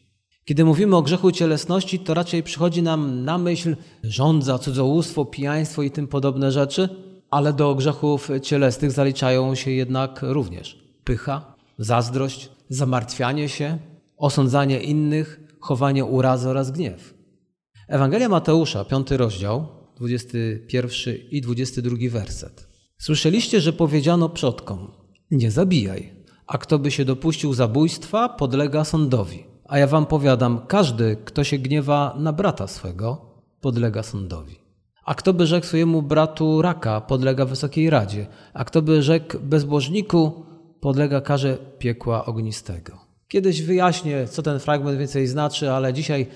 Kiedy 0.49 0.65
mówimy 0.65 0.95
o 0.95 1.01
grzechu 1.01 1.31
cielesności, 1.31 1.99
to 1.99 2.13
raczej 2.13 2.43
przychodzi 2.43 2.83
nam 2.83 3.25
na 3.25 3.37
myśl 3.37 3.75
żądza, 4.03 4.59
cudzołóstwo, 4.59 5.25
pijaństwo 5.25 5.83
i 5.83 5.91
tym 5.91 6.07
podobne 6.07 6.51
rzeczy, 6.51 6.89
ale 7.29 7.53
do 7.53 7.75
grzechów 7.75 8.29
cielesnych 8.41 8.91
zaliczają 8.91 9.55
się 9.55 9.71
jednak 9.71 10.19
również 10.21 10.79
pycha, 11.03 11.55
zazdrość, 11.77 12.49
zamartwianie 12.69 13.49
się, 13.49 13.77
osądzanie 14.17 14.81
innych, 14.81 15.39
chowanie 15.59 16.05
urazy 16.05 16.49
oraz 16.49 16.71
gniew. 16.71 17.13
Ewangelia 17.87 18.29
Mateusza, 18.29 18.85
piąty 18.85 19.17
rozdział, 19.17 19.67
21 19.97 21.15
i 21.31 21.41
22 21.41 21.95
werset. 22.09 22.67
Słyszeliście, 22.97 23.61
że 23.61 23.73
powiedziano 23.73 24.29
przodkom, 24.29 24.91
nie 25.31 25.51
zabijaj, 25.51 26.13
a 26.47 26.57
kto 26.57 26.79
by 26.79 26.91
się 26.91 27.05
dopuścił 27.05 27.53
zabójstwa, 27.53 28.29
podlega 28.29 28.83
sądowi. 28.83 29.48
A 29.69 29.77
ja 29.77 29.87
wam 29.87 30.05
powiadam, 30.05 30.61
każdy, 30.67 31.17
kto 31.25 31.43
się 31.43 31.57
gniewa 31.57 32.15
na 32.19 32.33
brata 32.33 32.67
swego, 32.67 33.21
podlega 33.61 34.03
sądowi. 34.03 34.59
A 35.05 35.15
kto 35.15 35.33
by 35.33 35.47
rzekł 35.47 35.67
swojemu 35.67 36.01
bratu 36.01 36.61
raka, 36.61 37.01
podlega 37.01 37.45
wysokiej 37.45 37.89
radzie. 37.89 38.27
A 38.53 38.65
kto 38.65 38.81
by 38.81 39.01
rzekł 39.01 39.39
bezbożniku, 39.39 40.45
podlega 40.79 41.21
karze 41.21 41.57
piekła 41.79 42.25
ognistego. 42.25 42.97
Kiedyś 43.27 43.61
wyjaśnię, 43.61 44.27
co 44.27 44.43
ten 44.43 44.59
fragment 44.59 44.99
więcej 44.99 45.27
znaczy, 45.27 45.71
ale 45.71 45.93
dzisiaj 45.93 46.27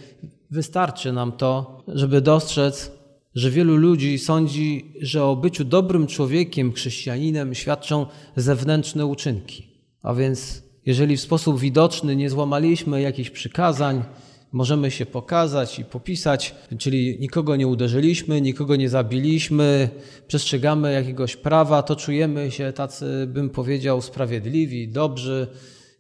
wystarczy 0.52 1.14
nam 1.14 1.32
to, 1.32 1.84
żeby 1.88 2.22
dostrzec, 2.22 2.92
że 3.36 3.52
wielu 3.52 3.76
ludzi 3.76 4.20
sądzi, 4.20 4.94
że 5.02 5.24
o 5.26 5.36
byciu 5.36 5.64
dobrym 5.64 6.08
człowiekiem, 6.08 6.74
chrześcijaninem 6.74 7.56
świadczą 7.56 8.06
zewnętrzne 8.36 9.06
uczynki. 9.06 9.68
A 10.04 10.14
więc, 10.14 10.63
jeżeli 10.86 11.18
w 11.18 11.22
sposób 11.22 11.60
widoczny 11.60 12.16
nie 12.16 12.30
złamaliśmy 12.30 13.02
jakichś 13.02 13.30
przykazań, 13.30 14.04
możemy 14.52 14.92
się 14.92 15.06
pokazać 15.06 15.80
i 15.80 15.86
popisać, 15.86 16.56
czyli 16.78 17.18
nikogo 17.20 17.56
nie 17.56 17.68
uderzyliśmy, 17.68 18.42
nikogo 18.42 18.76
nie 18.76 18.90
zabiliśmy, 18.90 19.90
przestrzegamy 20.28 20.94
jakiegoś 20.94 21.36
prawa, 21.36 21.84
to 21.84 21.96
czujemy 21.96 22.52
się 22.52 22.74
tacy, 22.74 23.28
bym 23.28 23.50
powiedział, 23.50 24.02
sprawiedliwi, 24.02 24.90
dobrzy, 24.90 25.48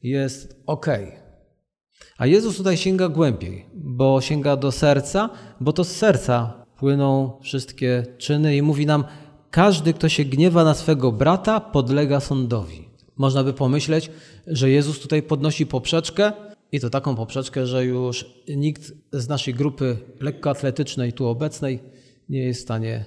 jest 0.03 0.63
ok. 0.65 0.87
A 2.17 2.27
Jezus 2.27 2.57
tutaj 2.57 2.77
sięga 2.77 3.09
głębiej, 3.09 3.65
bo 3.73 4.21
sięga 4.21 4.55
do 4.55 4.71
serca, 4.71 5.29
bo 5.59 5.73
to 5.73 5.83
z 5.83 5.91
serca 5.91 6.65
płyną 6.77 7.39
wszystkie 7.41 8.05
czyny 8.17 8.57
i 8.57 8.61
mówi 8.61 8.85
nam, 8.85 9.03
każdy, 9.51 9.93
kto 9.93 10.09
się 10.09 10.25
gniewa 10.25 10.63
na 10.63 10.73
swego 10.73 11.11
brata, 11.11 11.59
podlega 11.59 12.19
sądowi. 12.19 12.92
Można 13.17 13.43
by 13.43 13.53
pomyśleć, 13.53 14.11
że 14.47 14.69
Jezus 14.69 14.99
tutaj 14.99 15.23
podnosi 15.23 15.65
poprzeczkę, 15.65 16.31
i 16.73 16.79
to 16.79 16.89
taką 16.89 17.15
poprzeczkę, 17.15 17.67
że 17.67 17.85
już 17.85 18.25
nikt 18.57 18.93
z 19.11 19.27
naszej 19.27 19.53
grupy 19.53 19.97
lekkoatletycznej 20.19 21.13
tu 21.13 21.27
obecnej 21.27 21.79
nie 22.29 22.39
jest 22.39 22.59
w 22.59 22.63
stanie 22.63 23.05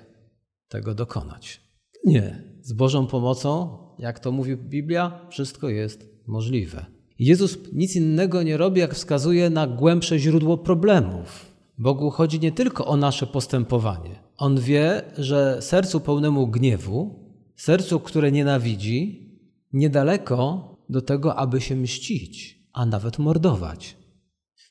tego 0.69 0.95
dokonać. 0.95 1.61
Nie. 2.05 2.43
Z 2.61 2.73
Bożą 2.73 3.07
pomocą, 3.07 3.79
jak 3.99 4.21
to 4.21 4.33
mówi 4.33 4.57
Biblia, 4.57 5.21
wszystko 5.31 5.69
jest 5.69 6.09
możliwe. 6.27 6.87
Jezus 7.19 7.59
nic 7.73 7.97
innego 7.97 8.43
nie 8.43 8.57
robi, 8.57 8.81
jak 8.81 8.95
wskazuje 8.95 9.51
na 9.51 9.67
głębsze 9.67 10.19
źródło 10.19 10.59
problemów. 10.59 11.47
Bogu 11.79 12.11
chodzi 12.11 12.41
nie 12.41 12.53
tylko 12.53 12.87
o 12.87 12.97
nasze 12.97 13.27
postępowanie. 13.27 14.19
On 14.37 14.61
wie, 14.61 15.03
że 15.19 15.59
sercu 15.61 16.01
pełnemu 16.01 16.47
gniewu, 16.47 17.15
sercu, 17.57 18.01
które 18.01 18.33
nienawidzi, 18.33 19.26
niedaleko 19.73 20.77
do 20.89 21.03
tego, 21.03 21.37
aby 21.37 21.61
się 21.61 21.77
mścić 21.77 22.57
a 22.77 22.87
nawet 22.87 23.19
mordować. 23.19 23.97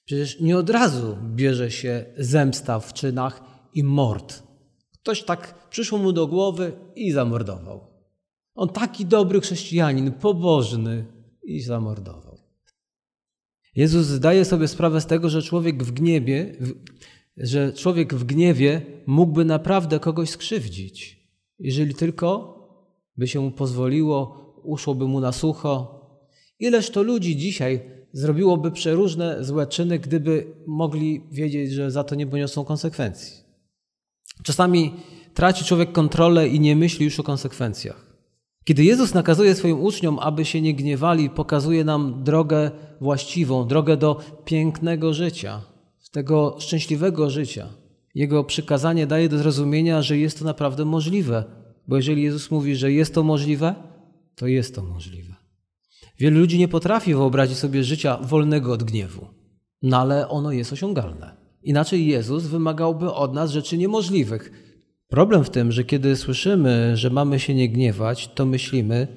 Przecież 0.06 0.40
nie 0.40 0.58
od 0.58 0.70
razu 0.70 1.18
bierze 1.36 1.72
się 1.72 2.06
zemsta 2.18 2.80
w 2.80 2.94
czynach 2.94 3.44
i 3.74 3.84
mord. 3.84 4.44
Ktoś 4.94 5.24
tak 5.24 5.70
przyszło 5.70 5.98
mu 5.98 6.12
do 6.12 6.28
głowy 6.28 6.74
i 6.96 7.12
zamordował. 7.12 7.88
On 8.56 8.70
taki 8.70 9.06
dobry 9.06 9.42
chrześcijanin, 9.42 10.12
pobożny 10.12 11.06
i 11.44 11.62
zamordował. 11.62 12.38
Jezus 13.75 14.08
zdaje 14.08 14.46
sobie 14.46 14.68
sprawę 14.68 15.02
z 15.02 15.06
tego, 15.06 15.30
że 15.30 15.42
człowiek 15.42 15.84
w 15.84 15.92
gniewie, 15.92 16.56
że 17.38 17.74
człowiek 17.74 18.14
w 18.14 18.24
gniewie 18.24 18.82
mógłby 19.08 19.46
naprawdę 19.46 20.00
kogoś 20.00 20.30
skrzywdzić, 20.30 21.28
jeżeli 21.60 21.96
tylko 21.96 22.56
by 23.18 23.28
się 23.28 23.40
mu 23.40 23.52
pozwoliło, 23.52 24.45
uszłoby 24.65 25.07
mu 25.07 25.19
na 25.19 25.31
sucho. 25.31 26.01
Ileż 26.60 26.89
to 26.89 27.03
ludzi 27.03 27.38
dzisiaj 27.38 27.81
zrobiłoby 28.12 28.72
przeróżne 28.72 29.43
złe 29.43 29.67
czyny, 29.67 30.00
gdyby 30.00 30.48
mogli 30.67 31.24
wiedzieć, 31.31 31.72
że 31.72 31.91
za 31.91 32.03
to 32.03 32.15
nie 32.15 32.27
poniosą 32.27 32.65
konsekwencji. 32.65 33.45
Czasami 34.43 34.93
traci 35.34 35.65
człowiek 35.65 35.91
kontrolę 35.91 36.48
i 36.48 36.60
nie 36.60 36.75
myśli 36.75 37.05
już 37.05 37.19
o 37.19 37.24
konsekwencjach. 37.24 38.05
Kiedy 38.63 38.84
Jezus 38.84 39.13
nakazuje 39.13 39.55
swoim 39.55 39.81
uczniom, 39.81 40.19
aby 40.19 40.45
się 40.45 40.62
nie 40.62 40.74
gniewali, 40.74 41.29
pokazuje 41.29 41.84
nam 41.84 42.24
drogę 42.24 42.72
właściwą, 43.01 43.67
drogę 43.67 43.98
do 43.98 44.19
pięknego 44.45 45.13
życia, 45.13 45.62
tego 46.12 46.55
szczęśliwego 46.60 47.29
życia. 47.29 47.67
Jego 48.15 48.43
przykazanie 48.43 49.07
daje 49.07 49.29
do 49.29 49.38
zrozumienia, 49.38 50.01
że 50.01 50.17
jest 50.17 50.39
to 50.39 50.45
naprawdę 50.45 50.86
możliwe, 50.86 51.43
bo 51.88 51.95
jeżeli 51.95 52.24
Jezus 52.24 52.51
mówi, 52.51 52.75
że 52.75 52.91
jest 52.91 53.13
to 53.13 53.24
możliwe, 53.24 53.75
to 54.36 54.48
jest 54.48 54.75
to 54.75 54.84
możliwe. 54.84 55.36
Wielu 56.20 56.39
ludzi 56.39 56.60
nie 56.60 56.68
potrafi 56.68 57.13
wyobrazić 57.13 57.58
sobie 57.58 57.84
życia 57.84 58.18
wolnego 58.18 58.74
od 58.74 58.84
gniewu, 58.84 59.27
no 59.82 59.98
ale 59.98 60.30
ono 60.30 60.51
jest 60.51 60.74
osiągalne. 60.74 61.38
Inaczej 61.63 62.08
Jezus 62.08 62.44
wymagałby 62.44 63.13
od 63.13 63.34
nas 63.34 63.51
rzeczy 63.51 63.77
niemożliwych. 63.77 64.51
Problem 65.08 65.44
w 65.44 65.50
tym, 65.50 65.72
że 65.72 65.84
kiedy 65.84 66.15
słyszymy, 66.15 66.98
że 66.98 67.10
mamy 67.10 67.39
się 67.39 67.56
nie 67.56 67.70
gniewać, 67.70 68.27
to 68.27 68.46
myślimy, 68.46 69.08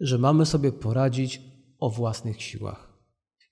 że 0.00 0.18
mamy 0.18 0.46
sobie 0.46 0.72
poradzić 0.72 1.40
o 1.78 1.90
własnych 1.90 2.42
siłach. 2.42 2.98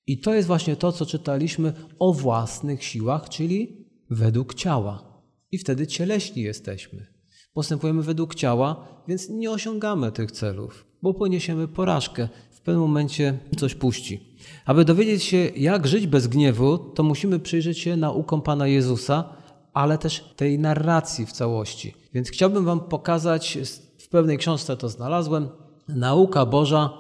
I 0.07 0.19
to 0.19 0.35
jest 0.35 0.47
właśnie 0.47 0.77
to, 0.77 0.93
co 0.93 1.07
czytaliśmy 1.07 1.73
o 1.99 2.13
własnych 2.13 2.85
siłach, 2.85 3.29
czyli 3.29 3.87
według 4.11 4.55
ciała. 4.55 5.23
I 5.53 5.59
wtedy 5.59 5.87
cieleśni 5.87 6.43
jesteśmy. 6.43 7.07
Postępujemy 7.53 8.03
według 8.03 8.35
ciała, 8.35 9.03
więc 9.09 9.29
nie 9.31 9.51
osiągamy 9.51 10.13
tych 10.13 10.33
celów, 10.33 10.87
bo 11.05 11.15
poniesiemy 11.15 11.69
porażkę. 11.69 12.29
W 12.51 12.61
pewnym 12.61 12.83
momencie 12.83 13.39
coś 13.57 13.75
puści. 13.75 14.21
Aby 14.67 14.85
dowiedzieć 14.85 15.23
się, 15.23 15.37
jak 15.57 15.87
żyć 15.87 16.07
bez 16.07 16.27
gniewu, 16.27 16.79
to 16.79 17.03
musimy 17.03 17.39
przyjrzeć 17.39 17.79
się 17.79 17.97
naukom 17.97 18.43
Pana 18.43 18.67
Jezusa, 18.67 19.25
ale 19.73 19.99
też 19.99 20.25
tej 20.37 20.59
narracji 20.59 21.27
w 21.27 21.33
całości. 21.33 21.95
Więc 22.15 22.31
chciałbym 22.31 22.65
Wam 22.65 22.81
pokazać, 22.81 23.59
w 23.99 24.09
pewnej 24.09 24.39
książce 24.39 24.77
to 24.77 24.89
znalazłem, 24.89 25.49
nauka 25.89 26.47
Boża 26.47 26.91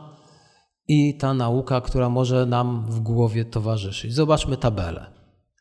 i 0.88 1.18
ta 1.18 1.34
nauka, 1.34 1.80
która 1.80 2.08
może 2.08 2.46
nam 2.46 2.86
w 2.88 3.00
głowie 3.00 3.44
towarzyszyć. 3.44 4.14
Zobaczmy 4.14 4.56
tabelę. 4.56 5.06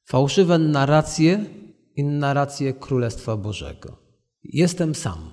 Fałszywe 0.05 0.57
narracje 0.57 1.45
i 1.95 2.03
narracje 2.03 2.73
Królestwa 2.73 3.38
Bożego. 3.38 3.97
Jestem 4.43 4.95
sam. 4.95 5.33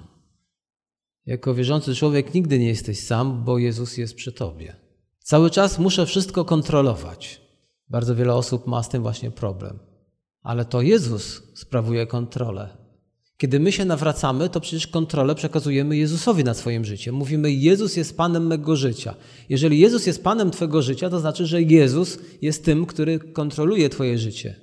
Jako 1.31 1.55
wierzący 1.55 1.95
człowiek 1.95 2.35
nigdy 2.35 2.59
nie 2.59 2.69
jesteś 2.69 3.01
sam, 3.01 3.45
bo 3.45 3.59
Jezus 3.59 3.97
jest 3.97 4.15
przy 4.15 4.33
tobie. 4.33 4.77
Cały 5.19 5.51
czas 5.51 5.79
muszę 5.79 6.07
wszystko 6.07 6.45
kontrolować. 6.45 7.41
Bardzo 7.89 8.15
wiele 8.15 8.35
osób 8.35 8.67
ma 8.67 8.83
z 8.83 8.89
tym 8.89 9.03
właśnie 9.03 9.31
problem. 9.31 9.79
Ale 10.43 10.65
to 10.65 10.83
Jezus 10.83 11.43
sprawuje 11.55 12.07
kontrolę. 12.07 12.69
Kiedy 13.37 13.61
my 13.61 13.73
się 13.73 13.85
nawracamy, 13.85 14.49
to 14.49 14.61
przecież 14.61 14.87
kontrolę 14.87 15.35
przekazujemy 15.35 15.97
Jezusowi 15.97 16.45
nad 16.45 16.57
swoim 16.57 16.85
życiem. 16.85 17.15
Mówimy, 17.15 17.53
Jezus 17.53 17.97
jest 17.97 18.17
Panem 18.17 18.47
mego 18.47 18.77
życia. 18.77 19.15
Jeżeli 19.49 19.79
Jezus 19.79 20.07
jest 20.07 20.25
Panem 20.25 20.51
Twojego 20.51 20.83
życia, 20.83 21.11
to 21.11 21.21
znaczy, 21.21 21.47
że 21.47 21.63
Jezus 21.63 22.19
jest 22.43 22.65
tym, 22.65 22.87
który 22.87 23.19
kontroluje 23.19 23.89
Twoje 23.89 24.19
życie. 24.19 24.57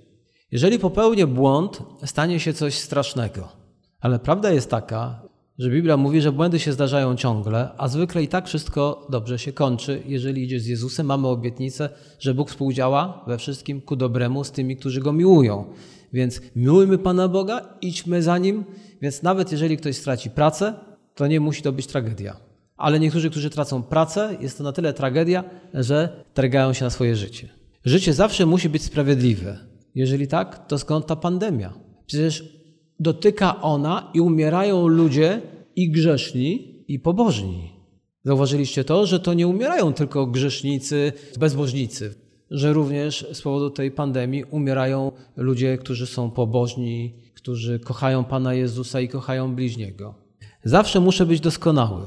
Jeżeli 0.52 0.80
popełnię 0.80 1.28
błąd, 1.28 1.80
stanie 2.06 2.40
się 2.40 2.54
coś 2.54 2.74
strasznego. 2.74 3.48
Ale 4.00 4.20
prawda 4.20 4.52
jest 4.52 4.70
taka, 4.70 5.27
że 5.58 5.70
Biblia 5.70 5.98
mówi, 5.98 6.22
że 6.22 6.32
błędy 6.32 6.60
się 6.60 6.74
zdarzają 6.74 7.16
ciągle, 7.16 7.70
a 7.78 7.88
zwykle 7.88 8.24
i 8.24 8.28
tak 8.28 8.48
wszystko 8.48 9.08
dobrze 9.10 9.40
się 9.40 9.54
kończy. 9.54 10.04
Jeżeli 10.06 10.44
idzie 10.44 10.60
z 10.60 10.68
Jezusem, 10.68 11.06
mamy 11.06 11.28
obietnicę, 11.28 11.90
że 12.20 12.34
Bóg 12.34 12.50
współdziała 12.50 13.24
we 13.28 13.38
wszystkim 13.38 13.82
ku 13.82 13.96
dobremu 13.96 14.44
z 14.44 14.52
tymi, 14.52 14.78
którzy 14.78 15.02
Go 15.02 15.14
miłują. 15.14 15.66
Więc 16.14 16.42
miłujmy 16.56 16.98
Pana 16.98 17.28
Boga, 17.28 17.78
idźmy 17.82 18.24
za 18.24 18.38
Nim, 18.38 18.64
więc 19.02 19.24
nawet 19.24 19.52
jeżeli 19.52 19.78
ktoś 19.78 19.96
straci 19.96 20.30
pracę, 20.30 20.74
to 21.16 21.28
nie 21.28 21.40
musi 21.40 21.62
to 21.62 21.72
być 21.72 21.88
tragedia. 21.88 22.38
Ale 22.78 23.00
niektórzy, 23.00 23.30
którzy 23.30 23.50
tracą 23.50 23.84
pracę, 23.84 24.38
jest 24.42 24.58
to 24.58 24.64
na 24.64 24.72
tyle 24.72 24.94
tragedia, 24.94 25.44
że 25.74 26.24
targają 26.34 26.74
się 26.74 26.86
na 26.86 26.90
swoje 26.90 27.16
życie. 27.16 27.50
Życie 27.86 28.14
zawsze 28.14 28.46
musi 28.46 28.70
być 28.70 28.84
sprawiedliwe. 28.84 29.58
Jeżeli 29.96 30.28
tak, 30.28 30.68
to 30.68 30.78
skąd 30.78 31.06
ta 31.06 31.16
pandemia? 31.16 31.74
Przecież 32.06 32.57
dotyka 33.00 33.62
ona 33.62 34.12
i 34.14 34.22
umierają 34.22 34.88
ludzie 34.88 35.42
i 35.76 35.92
grzeszni, 35.92 36.84
i 36.88 37.00
pobożni. 37.00 37.70
Zauważyliście 38.24 38.84
to, 38.84 39.06
że 39.06 39.20
to 39.20 39.34
nie 39.34 39.48
umierają 39.48 39.94
tylko 39.94 40.28
grzesznicy, 40.28 41.14
bezbożnicy 41.40 42.28
że 42.52 42.74
również 42.74 43.28
z 43.34 43.42
powodu 43.42 43.70
tej 43.70 43.92
pandemii 43.92 44.44
umierają 44.44 45.12
ludzie, 45.36 45.78
którzy 45.78 46.08
są 46.08 46.32
pobożni, 46.32 47.14
którzy 47.36 47.80
kochają 47.80 48.24
Pana 48.24 48.54
Jezusa 48.54 49.02
i 49.02 49.08
kochają 49.08 49.56
bliźniego. 49.56 50.16
Zawsze 50.64 51.00
muszę 51.00 51.26
być 51.26 51.40
doskonały. 51.40 52.06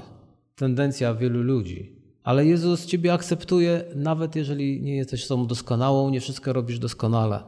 Tendencja 0.56 1.14
wielu 1.14 1.42
ludzi. 1.42 1.96
Ale 2.22 2.46
Jezus 2.46 2.86
Ciebie 2.86 3.12
akceptuje, 3.12 3.84
nawet 3.96 4.36
jeżeli 4.36 4.82
nie 4.82 4.96
jesteś 4.96 5.24
sobą 5.24 5.46
doskonałą, 5.46 6.10
nie 6.10 6.20
wszystko 6.20 6.52
robisz 6.52 6.78
doskonale. 6.78 7.40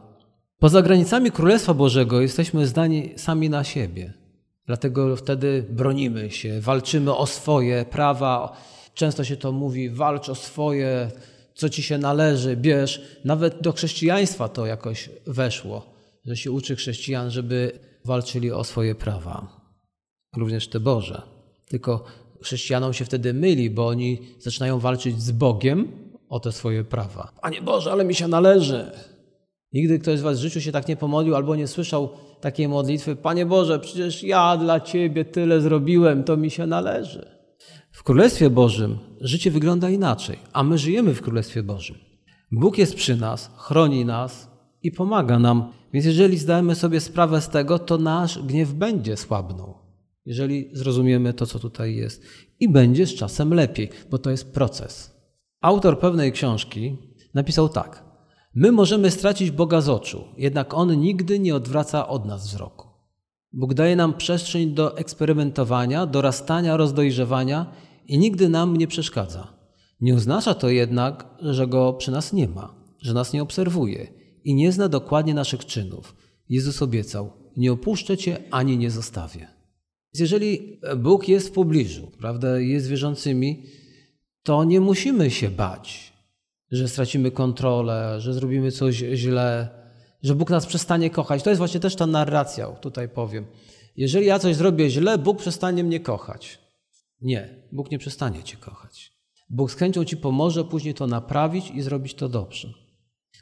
Poza 0.63 0.81
granicami 0.81 1.31
Królestwa 1.31 1.73
Bożego 1.73 2.21
jesteśmy 2.21 2.67
zdani 2.67 3.13
sami 3.17 3.49
na 3.49 3.63
siebie. 3.63 4.13
Dlatego 4.65 5.15
wtedy 5.15 5.65
bronimy 5.69 6.31
się, 6.31 6.61
walczymy 6.61 7.15
o 7.15 7.25
swoje 7.25 7.85
prawa. 7.85 8.57
Często 8.93 9.23
się 9.23 9.37
to 9.37 9.51
mówi: 9.51 9.89
walcz 9.89 10.29
o 10.29 10.35
swoje, 10.35 11.11
co 11.53 11.69
ci 11.69 11.83
się 11.83 11.97
należy, 11.97 12.57
bierz. 12.57 13.01
Nawet 13.25 13.61
do 13.61 13.71
chrześcijaństwa 13.71 14.49
to 14.49 14.65
jakoś 14.65 15.09
weszło, 15.27 15.93
że 16.25 16.37
się 16.37 16.51
uczy 16.51 16.75
chrześcijan, 16.75 17.31
żeby 17.31 17.79
walczyli 18.05 18.51
o 18.51 18.63
swoje 18.63 18.95
prawa, 18.95 19.61
również 20.37 20.67
te 20.67 20.79
Boże. 20.79 21.21
Tylko 21.67 22.03
chrześcijanom 22.41 22.93
się 22.93 23.05
wtedy 23.05 23.33
myli, 23.33 23.69
bo 23.69 23.87
oni 23.87 24.19
zaczynają 24.39 24.79
walczyć 24.79 25.21
z 25.21 25.31
Bogiem 25.31 25.87
o 26.29 26.39
te 26.39 26.51
swoje 26.51 26.83
prawa. 26.83 27.31
Panie 27.41 27.61
Boże, 27.61 27.91
ale 27.91 28.05
mi 28.05 28.15
się 28.15 28.27
należy. 28.27 29.12
Nigdy 29.73 29.99
ktoś 29.99 30.19
z 30.19 30.21
Was 30.21 30.39
w 30.39 30.41
życiu 30.41 30.61
się 30.61 30.71
tak 30.71 30.87
nie 30.87 30.95
pomodlił 30.95 31.35
albo 31.35 31.55
nie 31.55 31.67
słyszał 31.67 32.09
takiej 32.41 32.67
modlitwy: 32.67 33.15
Panie 33.15 33.45
Boże, 33.45 33.79
przecież 33.79 34.23
ja 34.23 34.57
dla 34.57 34.79
Ciebie 34.79 35.25
tyle 35.25 35.61
zrobiłem, 35.61 36.23
to 36.23 36.37
mi 36.37 36.51
się 36.51 36.67
należy. 36.67 37.25
W 37.91 38.03
Królestwie 38.03 38.49
Bożym 38.49 38.97
życie 39.21 39.51
wygląda 39.51 39.89
inaczej, 39.89 40.37
a 40.53 40.63
my 40.63 40.77
żyjemy 40.77 41.13
w 41.13 41.21
Królestwie 41.21 41.63
Bożym. 41.63 41.95
Bóg 42.51 42.77
jest 42.77 42.95
przy 42.95 43.15
nas, 43.15 43.51
chroni 43.57 44.05
nas 44.05 44.51
i 44.83 44.91
pomaga 44.91 45.39
nam, 45.39 45.71
więc 45.93 46.05
jeżeli 46.05 46.37
zdajemy 46.37 46.75
sobie 46.75 46.99
sprawę 46.99 47.41
z 47.41 47.49
tego, 47.49 47.79
to 47.79 47.97
nasz 47.97 48.39
gniew 48.39 48.73
będzie 48.73 49.17
słabnął. 49.17 49.73
Jeżeli 50.25 50.69
zrozumiemy 50.73 51.33
to, 51.33 51.45
co 51.45 51.59
tutaj 51.59 51.95
jest, 51.95 52.23
i 52.59 52.69
będzie 52.69 53.07
z 53.07 53.15
czasem 53.15 53.53
lepiej, 53.53 53.89
bo 54.09 54.17
to 54.17 54.29
jest 54.29 54.53
proces. 54.53 55.13
Autor 55.61 55.99
pewnej 55.99 56.31
książki 56.31 56.97
napisał 57.33 57.69
tak: 57.69 58.12
My 58.55 58.71
możemy 58.71 59.11
stracić 59.11 59.51
Boga 59.51 59.81
z 59.81 59.89
oczu, 59.89 60.23
jednak 60.37 60.73
On 60.73 60.99
nigdy 60.99 61.39
nie 61.39 61.55
odwraca 61.55 62.07
od 62.07 62.25
nas 62.25 62.47
wzroku. 62.47 62.87
Bóg 63.53 63.73
daje 63.73 63.95
nam 63.95 64.13
przestrzeń 64.13 64.73
do 64.73 64.97
eksperymentowania, 64.97 66.05
dorastania, 66.05 66.77
rozdojrzewania 66.77 67.73
i 68.07 68.17
nigdy 68.17 68.49
nam 68.49 68.77
nie 68.77 68.87
przeszkadza. 68.87 69.53
Nie 70.01 70.15
oznacza 70.15 70.53
to 70.53 70.69
jednak, 70.69 71.25
że 71.41 71.67
Go 71.67 71.93
przy 71.93 72.11
nas 72.11 72.33
nie 72.33 72.47
ma, 72.47 72.75
że 73.01 73.13
nas 73.13 73.33
nie 73.33 73.43
obserwuje 73.43 74.07
i 74.43 74.55
nie 74.55 74.71
zna 74.71 74.89
dokładnie 74.89 75.33
naszych 75.33 75.65
czynów. 75.65 76.15
Jezus 76.49 76.81
obiecał: 76.81 77.31
Nie 77.57 77.71
opuszczę 77.71 78.17
Cię 78.17 78.37
ani 78.51 78.77
nie 78.77 78.91
zostawię. 78.91 79.47
Więc 80.13 80.19
jeżeli 80.19 80.79
Bóg 80.97 81.27
jest 81.27 81.47
w 81.47 81.51
pobliżu, 81.51 82.11
prawda, 82.19 82.59
jest 82.59 82.87
wierzącymi, 82.87 83.63
to 84.43 84.63
nie 84.63 84.81
musimy 84.81 85.31
się 85.31 85.49
bać, 85.49 86.12
że 86.73 86.87
stracimy 86.87 87.31
kontrolę, 87.31 88.21
że 88.21 88.33
zrobimy 88.33 88.71
coś 88.71 88.95
źle, 88.95 89.69
że 90.23 90.35
Bóg 90.35 90.49
nas 90.49 90.65
przestanie 90.65 91.09
kochać. 91.09 91.43
To 91.43 91.49
jest 91.49 91.57
właśnie 91.57 91.79
też 91.79 91.95
ta 91.95 92.07
narracja, 92.07 92.67
tutaj 92.67 93.09
powiem. 93.09 93.45
Jeżeli 93.97 94.25
ja 94.25 94.39
coś 94.39 94.55
zrobię 94.55 94.89
źle, 94.89 95.17
Bóg 95.17 95.37
przestanie 95.37 95.83
mnie 95.83 95.99
kochać. 95.99 96.59
Nie, 97.21 97.67
Bóg 97.71 97.91
nie 97.91 97.99
przestanie 97.99 98.43
cię 98.43 98.57
kochać. 98.57 99.13
Bóg 99.49 99.71
z 99.71 99.75
chęcią 99.75 100.05
ci 100.05 100.17
pomoże 100.17 100.63
później 100.63 100.93
to 100.93 101.07
naprawić 101.07 101.71
i 101.71 101.81
zrobić 101.81 102.13
to 102.13 102.29
dobrze. 102.29 102.73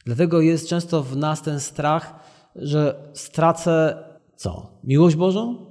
Dlatego 0.06 0.42
jest 0.42 0.68
często 0.68 1.04
w 1.04 1.18
nas 1.18 1.42
ten 1.42 1.60
strach, 1.60 2.16
że 2.56 3.12
stracę 3.14 4.04
co? 4.36 4.80
Miłość 4.84 5.16
Bożą? 5.16 5.66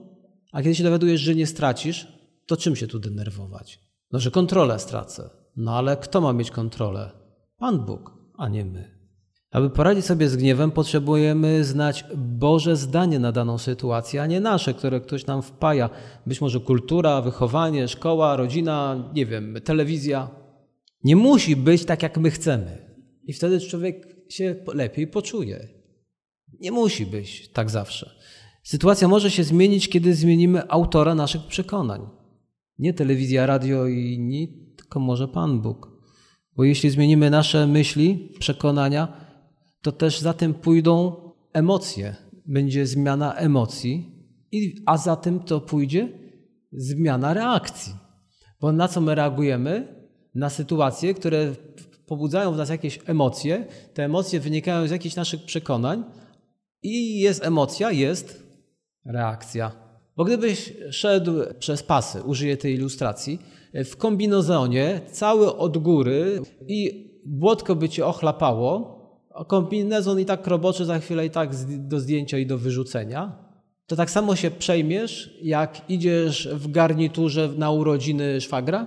A 0.53 0.63
kiedy 0.63 0.75
się 0.75 0.85
dowiadujesz, 0.85 1.21
że 1.21 1.35
nie 1.35 1.47
stracisz, 1.47 2.09
to 2.47 2.57
czym 2.57 2.77
się 2.77 2.87
tu 2.87 2.99
denerwować? 2.99 3.81
No, 4.13 4.19
że 4.19 4.31
kontrolę 4.31 4.79
stracę. 4.79 5.31
No 5.57 5.77
ale 5.77 5.97
kto 5.97 6.21
ma 6.21 6.33
mieć 6.33 6.51
kontrolę? 6.51 7.20
Pan 7.61 7.79
Bóg, 7.79 8.13
a 8.37 8.49
nie 8.49 8.65
my. 8.65 9.01
Aby 9.51 9.71
poradzić 9.71 10.05
sobie 10.05 10.29
z 10.29 10.37
gniewem, 10.37 10.71
potrzebujemy 10.71 11.65
znać 11.65 12.05
Boże 12.17 12.77
zdanie 12.77 13.19
na 13.19 13.33
daną 13.33 13.59
sytuację, 13.59 14.23
a 14.23 14.27
nie 14.27 14.41
nasze, 14.41 14.75
które 14.75 15.01
ktoś 15.01 15.27
nam 15.27 15.43
wpaja. 15.43 15.91
Być 16.27 16.41
może 16.41 16.61
kultura, 16.61 17.23
wychowanie, 17.23 17.89
szkoła, 17.89 18.37
rodzina, 18.37 19.11
nie 19.15 19.27
wiem, 19.27 19.59
telewizja. 19.65 20.31
Nie 21.05 21.17
musi 21.17 21.57
być 21.57 21.85
tak, 21.85 22.03
jak 22.03 22.19
my 22.19 22.31
chcemy. 22.31 22.97
I 23.25 23.33
wtedy 23.33 23.61
człowiek 23.61 24.17
się 24.29 24.57
lepiej 24.75 25.07
poczuje. 25.07 25.69
Nie 26.61 26.73
musi 26.73 27.07
być 27.07 27.49
tak 27.49 27.71
zawsze. 27.71 28.11
Sytuacja 28.63 29.09
może 29.09 29.31
się 29.31 29.45
zmienić, 29.45 29.89
kiedy 29.89 30.15
zmienimy 30.15 30.69
autora 30.69 31.15
naszych 31.15 31.47
przekonań. 31.47 32.01
Nie 32.79 32.95
telewizja, 32.95 33.47
radio 33.47 33.87
i 33.87 34.13
inni, 34.13 34.75
tylko 34.77 35.01
może 35.01 35.29
Pan 35.29 35.61
Bóg. 35.61 36.00
Bo 36.57 36.65
jeśli 36.65 36.91
zmienimy 36.91 37.31
nasze 37.31 37.67
myśli, 37.67 38.33
przekonania, 38.39 39.13
to 39.83 39.93
też 39.93 40.21
za 40.21 40.33
tym 40.33 40.55
pójdą 40.55 41.17
emocje. 41.53 42.17
Będzie 42.47 42.87
zmiana 42.87 43.35
emocji, 43.35 44.21
a 44.87 44.97
za 44.97 45.17
tym 45.17 45.41
to 45.41 45.61
pójdzie 45.61 46.09
zmiana 46.73 47.35
reakcji. 47.35 47.93
Bo 48.61 48.73
na 48.73 48.89
co 48.89 49.01
my 49.01 49.15
reagujemy? 49.15 50.01
Na 50.35 50.51
sytuacje, 50.51 51.15
które 51.15 51.55
pobudzają 52.07 52.53
w 52.53 52.57
nas 52.57 52.69
jakieś 52.69 52.99
emocje. 53.07 53.67
Te 53.95 54.05
emocje 54.05 54.41
wynikają 54.41 54.87
z 54.87 54.91
jakichś 54.91 55.17
naszych 55.17 55.45
przekonań 55.45 56.05
i 56.83 57.21
jest 57.21 57.45
emocja, 57.45 57.93
jest 57.93 58.43
reakcja. 59.05 59.73
Bo 60.17 60.25
gdybyś 60.25 60.73
szedł 60.91 61.33
przez 61.59 61.83
pasy, 61.83 62.23
użyję 62.23 62.57
tej 62.57 62.75
ilustracji, 62.75 63.39
w 63.75 63.97
kombinozonie, 63.97 65.01
cały 65.13 65.57
od 65.57 65.79
góry 65.79 66.41
i 66.69 67.11
błotko 67.27 67.77
by 67.77 67.89
cię 67.89 68.07
ochlapało, 68.07 69.01
kombinezon 69.49 70.21
i 70.21 70.25
tak 70.25 70.47
roboczy 70.47 70.85
za 70.85 70.99
chwilę 70.99 71.27
i 71.27 71.31
tak 71.31 71.51
do 71.79 72.01
zdjęcia 72.01 72.39
i 72.39 72.47
do 72.47 72.59
wyrzucenia, 72.59 73.51
to 73.87 73.97
tak 73.97 74.11
samo 74.11 74.37
się 74.37 74.51
przejmiesz, 74.51 75.39
jak 75.43 75.91
idziesz 75.91 76.49
w 76.53 76.71
garniturze 76.71 77.49
na 77.57 77.71
urodziny 77.71 78.41
szwagra? 78.41 78.87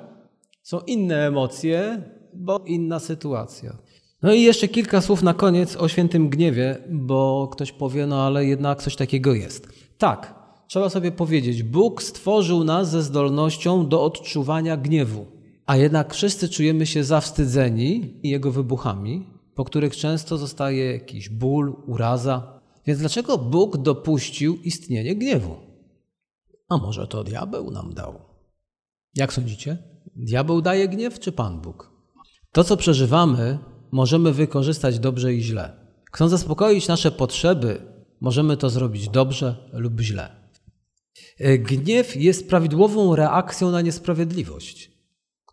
Są 0.62 0.80
inne 0.80 1.28
emocje, 1.28 2.02
bo 2.34 2.60
inna 2.66 3.00
sytuacja. 3.00 3.78
No 4.22 4.34
i 4.34 4.42
jeszcze 4.42 4.68
kilka 4.68 5.02
słów 5.02 5.24
na 5.24 5.34
koniec 5.34 5.76
o 5.76 5.88
świętym 5.88 6.30
gniewie, 6.30 6.78
bo 6.90 7.50
ktoś 7.52 7.72
powie, 7.72 8.08
no 8.08 8.26
ale 8.26 8.46
jednak 8.46 8.82
coś 8.82 8.96
takiego 8.96 9.34
jest. 9.34 9.68
Tak, 9.98 10.43
trzeba 10.74 10.90
sobie 10.90 11.12
powiedzieć, 11.12 11.64
Bóg 11.64 12.04
stworzył 12.04 12.64
nas 12.64 12.90
ze 12.90 13.02
zdolnością 13.02 13.88
do 13.88 14.04
odczuwania 14.04 14.78
gniewu, 14.78 15.26
a 15.66 15.78
jednak 15.78 16.14
wszyscy 16.14 16.50
czujemy 16.50 16.86
się 16.86 17.04
zawstydzeni 17.04 18.20
jego 18.24 18.52
wybuchami, 18.52 19.28
po 19.56 19.66
których 19.66 19.96
często 19.96 20.38
zostaje 20.38 20.92
jakiś 20.92 21.30
ból, 21.30 21.76
uraza. 21.86 22.60
Więc 22.86 23.00
dlaczego 23.00 23.38
Bóg 23.38 23.78
dopuścił 23.78 24.56
istnienie 24.64 25.16
gniewu? 25.16 25.56
A 26.70 26.78
może 26.78 27.08
to 27.08 27.24
diabeł 27.24 27.72
nam 27.72 27.94
dał? 27.94 28.20
Jak 29.16 29.34
sądzicie? 29.34 29.78
Diabeł 30.16 30.62
daje 30.62 30.88
gniew 30.88 31.20
czy 31.20 31.32
Pan 31.32 31.62
Bóg? 31.62 31.92
To, 32.52 32.64
co 32.64 32.78
przeżywamy, 32.78 33.60
możemy 33.92 34.32
wykorzystać 34.34 35.00
dobrze 35.00 35.34
i 35.34 35.42
źle. 35.42 35.72
Chcąc 36.12 36.32
zaspokoić 36.32 36.88
nasze 36.88 37.12
potrzeby, 37.12 37.82
możemy 38.22 38.58
to 38.58 38.70
zrobić 38.70 39.10
dobrze 39.10 39.70
lub 39.74 40.02
źle. 40.02 40.43
Gniew 41.60 42.16
jest 42.16 42.50
prawidłową 42.50 43.16
reakcją 43.16 43.72
na 43.72 43.82
niesprawiedliwość 43.82 44.94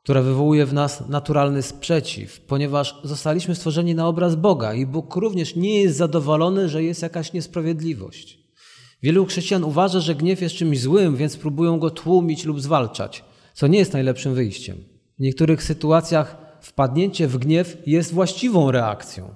która 0.03 0.23
wywołuje 0.23 0.67
w 0.67 0.73
nas 0.73 1.09
naturalny 1.09 1.63
sprzeciw, 1.63 2.41
ponieważ 2.41 3.01
zostaliśmy 3.05 3.55
stworzeni 3.55 3.95
na 3.95 4.07
obraz 4.07 4.35
Boga 4.35 4.75
i 4.75 4.87
Bóg 4.87 5.17
również 5.17 5.57
nie 5.57 5.83
jest 5.83 5.97
zadowolony, 5.97 6.69
że 6.69 6.83
jest 6.83 7.03
jakaś 7.03 7.33
niesprawiedliwość. 7.33 8.39
Wielu 9.03 9.27
chrześcijan 9.27 9.65
uważa, 9.65 10.01
że 10.01 10.15
gniew 10.15 10.43
jest 10.43 10.55
czymś 10.55 10.81
złym, 10.81 11.17
więc 11.17 11.37
próbują 11.37 11.79
go 11.79 11.91
tłumić 11.91 12.45
lub 12.45 12.61
zwalczać, 12.61 13.25
co 13.55 13.67
nie 13.67 13.79
jest 13.79 13.93
najlepszym 13.93 14.35
wyjściem. 14.35 14.77
W 15.19 15.23
niektórych 15.23 15.63
sytuacjach 15.63 16.37
wpadnięcie 16.61 17.29
w 17.29 17.39
gniew 17.39 17.77
jest 17.87 18.15
właściwą 18.15 18.71
reakcją. 18.71 19.35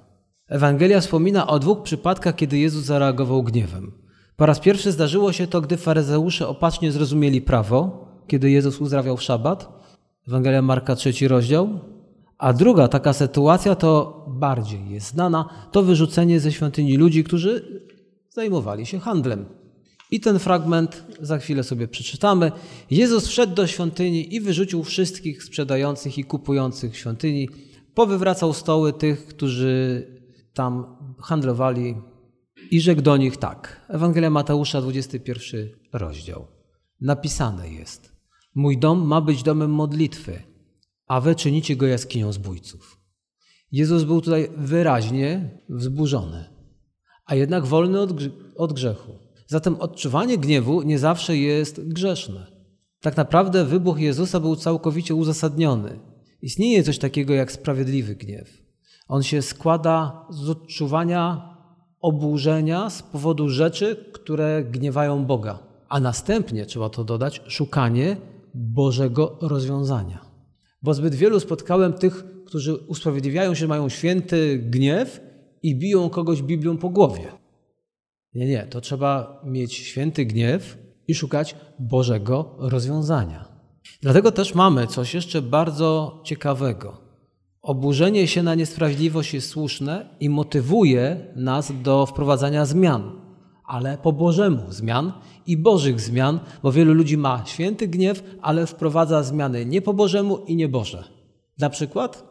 Ewangelia 0.48 1.00
wspomina 1.00 1.46
o 1.46 1.59
dwóch 1.59 1.83
przypadkach, 1.83 2.37
kiedy 2.37 2.59
Jezus 2.59 2.85
zareagował 2.85 3.42
gniewem. 3.42 3.92
Po 4.36 4.46
raz 4.46 4.60
pierwszy 4.60 4.92
zdarzyło 4.92 5.32
się 5.32 5.46
to, 5.46 5.60
gdy 5.60 5.76
faryzeusze 5.76 6.48
opacznie 6.48 6.92
zrozumieli 6.92 7.40
prawo, 7.42 8.08
kiedy 8.26 8.50
Jezus 8.50 8.80
uzdrawiał 8.80 9.16
w 9.16 9.22
szabat, 9.22 9.84
Ewangelia 10.28 10.62
Marka, 10.62 10.96
trzeci 10.96 11.28
rozdział. 11.28 11.80
A 12.38 12.52
druga 12.52 12.88
taka 12.88 13.12
sytuacja 13.12 13.74
to 13.74 14.24
bardziej 14.28 14.90
jest 14.90 15.06
znana, 15.06 15.48
to 15.72 15.82
wyrzucenie 15.82 16.40
ze 16.40 16.52
świątyni 16.52 16.96
ludzi, 16.96 17.24
którzy 17.24 17.82
zajmowali 18.30 18.86
się 18.86 18.98
handlem. 18.98 19.44
I 20.10 20.20
ten 20.20 20.38
fragment 20.38 21.04
za 21.20 21.38
chwilę 21.38 21.62
sobie 21.62 21.88
przeczytamy. 21.88 22.52
Jezus 22.90 23.28
wszedł 23.28 23.54
do 23.54 23.66
świątyni 23.66 24.34
i 24.34 24.40
wyrzucił 24.40 24.84
wszystkich 24.84 25.44
sprzedających 25.44 26.18
i 26.18 26.24
kupujących 26.24 26.96
świątyni. 26.96 27.48
Powywracał 27.94 28.52
stoły 28.52 28.92
tych, 28.92 29.26
którzy 29.26 30.06
tam 30.54 30.96
handlowali 31.18 31.94
i 32.70 32.81
rzekł 32.81 33.03
do 33.03 33.16
nich 33.16 33.37
tak. 33.37 33.87
Ewangelia 33.88 34.31
Mateusza, 34.31 34.81
21 34.81 35.68
rozdział. 35.92 36.46
Napisane 37.00 37.70
jest. 37.70 38.12
Mój 38.55 38.79
dom 38.79 39.07
ma 39.07 39.20
być 39.20 39.42
domem 39.42 39.70
modlitwy, 39.70 40.42
a 41.07 41.20
wy 41.20 41.35
czynicie 41.35 41.77
go 41.77 41.87
jaskinią 41.87 42.33
zbójców. 42.33 43.00
Jezus 43.72 44.05
był 44.05 44.20
tutaj 44.20 44.48
wyraźnie 44.57 45.59
wzburzony, 45.68 46.44
a 47.27 47.35
jednak 47.35 47.66
wolny 47.66 48.00
od, 48.00 48.11
od 48.57 48.72
grzechu. 48.72 49.12
Zatem 49.46 49.77
odczuwanie 49.77 50.38
gniewu 50.38 50.83
nie 50.83 50.98
zawsze 50.98 51.37
jest 51.37 51.88
grzeszne. 51.88 52.46
Tak 53.00 53.16
naprawdę 53.16 53.64
wybuch 53.64 53.98
Jezusa 53.98 54.40
był 54.40 54.57
całkowicie 54.57 55.14
uzasadniony. 55.14 56.00
Istnieje 56.42 56.83
coś 56.83 56.98
takiego 56.98 57.35
jak 57.35 57.53
sprawiedliwy 57.53 58.16
gniew. 58.16 58.62
On 59.09 59.22
się 59.22 59.42
składa 59.42 60.27
z 60.31 60.48
odczuwania 60.48 61.53
oburzenia 62.04 62.90
z 62.90 63.02
powodu 63.02 63.48
rzeczy, 63.48 63.96
które 64.12 64.64
gniewają 64.64 65.24
Boga. 65.24 65.58
A 65.88 66.00
następnie, 66.00 66.66
trzeba 66.66 66.88
to 66.88 67.04
dodać, 67.04 67.42
szukanie 67.46 68.16
Bożego 68.54 69.38
rozwiązania. 69.40 70.24
Bo 70.82 70.94
zbyt 70.94 71.14
wielu 71.14 71.40
spotkałem 71.40 71.92
tych, 71.92 72.24
którzy 72.46 72.74
usprawiedliwiają 72.74 73.54
się, 73.54 73.60
że 73.60 73.68
mają 73.68 73.88
święty 73.88 74.58
gniew 74.58 75.20
i 75.62 75.78
biją 75.78 76.10
kogoś 76.10 76.42
Biblią 76.42 76.76
po 76.76 76.88
głowie. 76.88 77.32
Nie, 78.34 78.46
nie, 78.46 78.66
to 78.66 78.80
trzeba 78.80 79.42
mieć 79.44 79.74
święty 79.74 80.24
gniew 80.24 80.78
i 81.08 81.14
szukać 81.14 81.56
Bożego 81.78 82.56
rozwiązania. 82.58 83.48
Dlatego 84.02 84.32
też 84.32 84.54
mamy 84.54 84.86
coś 84.86 85.14
jeszcze 85.14 85.42
bardzo 85.42 86.20
ciekawego. 86.24 87.03
Oburzenie 87.64 88.27
się 88.27 88.42
na 88.42 88.55
niesprawiedliwość 88.55 89.35
jest 89.35 89.48
słuszne 89.48 90.16
i 90.20 90.29
motywuje 90.29 91.33
nas 91.37 91.72
do 91.83 92.07
wprowadzania 92.07 92.66
zmian 92.66 93.24
ale 93.64 93.98
po 93.98 94.12
Bożemu 94.12 94.72
zmian 94.72 95.12
i 95.46 95.57
Bożych 95.57 96.00
zmian, 96.00 96.40
bo 96.62 96.72
wielu 96.72 96.94
ludzi 96.94 97.16
ma 97.16 97.42
święty 97.46 97.88
gniew, 97.88 98.22
ale 98.42 98.66
wprowadza 98.66 99.22
zmiany 99.22 99.66
nie 99.66 99.83
po 99.83 99.94
Bożemu 99.94 100.38
i 100.38 100.57
nie 100.57 100.68
Boże. 100.68 101.05
Na 101.59 101.70
przykład 101.70 102.24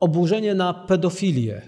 oburzenie 0.00 0.54
na 0.54 0.74
pedofilię. 0.74 1.62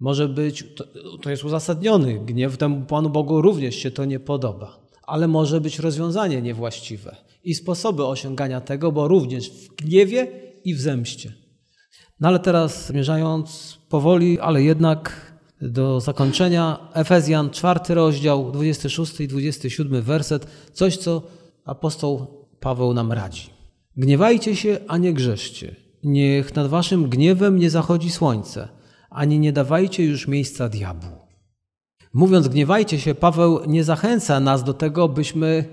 Może 0.00 0.28
być, 0.28 0.64
to, 0.76 0.84
to 1.22 1.30
jest 1.30 1.44
uzasadniony 1.44 2.18
gniew, 2.18 2.56
temu 2.56 2.86
Panu 2.86 3.10
Bogu 3.10 3.42
również 3.42 3.76
się 3.76 3.90
to 3.90 4.04
nie 4.04 4.20
podoba, 4.20 4.78
ale 5.02 5.28
może 5.28 5.60
być 5.60 5.78
rozwiązanie 5.78 6.42
niewłaściwe 6.42 7.16
i 7.44 7.54
sposoby 7.54 8.06
osiągania 8.06 8.60
tego, 8.60 8.92
bo 8.92 9.08
również 9.08 9.50
w 9.50 9.74
gniewie 9.74 10.28
i 10.64 10.74
w 10.74 10.80
zemście. 10.80 11.32
No 12.20 12.28
ale 12.28 12.38
teraz 12.38 12.86
zmierzając 12.86 13.78
powoli, 13.88 14.40
ale 14.40 14.62
jednak 14.62 15.32
do 15.60 16.00
zakończenia 16.00 16.78
Efezjan, 16.92 17.50
czwarty 17.50 17.94
rozdział, 17.94 18.52
26 18.52 19.20
i 19.20 19.28
27 19.28 20.02
werset, 20.02 20.46
coś, 20.72 20.96
co 20.96 21.22
apostoł 21.64 22.26
Paweł 22.60 22.94
nam 22.94 23.12
radzi. 23.12 23.50
Gniewajcie 23.96 24.56
się, 24.56 24.78
a 24.88 24.96
nie 24.96 25.12
grzeszcie. 25.12 25.76
Niech 26.04 26.54
nad 26.54 26.66
waszym 26.66 27.08
gniewem 27.08 27.58
nie 27.58 27.70
zachodzi 27.70 28.10
słońce, 28.10 28.68
ani 29.10 29.38
nie 29.38 29.52
dawajcie 29.52 30.04
już 30.04 30.28
miejsca 30.28 30.68
diabłu. 30.68 31.16
Mówiąc 32.12 32.48
gniewajcie 32.48 33.00
się, 33.00 33.14
Paweł 33.14 33.60
nie 33.66 33.84
zachęca 33.84 34.40
nas 34.40 34.64
do 34.64 34.74
tego, 34.74 35.08
byśmy 35.08 35.64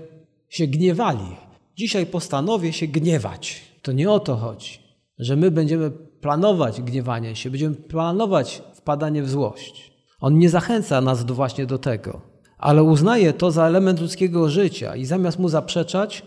się 0.48 0.66
gniewali. 0.66 1.36
Dzisiaj 1.76 2.06
postanowię 2.06 2.72
się 2.72 2.86
gniewać. 2.86 3.62
To 3.82 3.92
nie 3.92 4.10
o 4.10 4.20
to 4.20 4.36
chodzi, 4.36 4.78
że 5.18 5.36
my 5.36 5.50
będziemy 5.50 5.90
planować 6.24 6.82
gniewanie 6.82 7.36
się, 7.36 7.50
będziemy 7.50 7.74
planować 7.74 8.62
wpadanie 8.74 9.22
w 9.22 9.30
złość. 9.30 9.92
On 10.20 10.38
nie 10.38 10.50
zachęca 10.50 11.00
nas 11.00 11.24
do, 11.24 11.34
właśnie 11.34 11.66
do 11.66 11.78
tego, 11.78 12.20
ale 12.58 12.82
uznaje 12.82 13.32
to 13.32 13.50
za 13.50 13.66
element 13.66 14.00
ludzkiego 14.00 14.48
życia 14.48 14.96
i 14.96 15.04
zamiast 15.04 15.38
mu 15.38 15.48
zaprzeczać, 15.48 16.22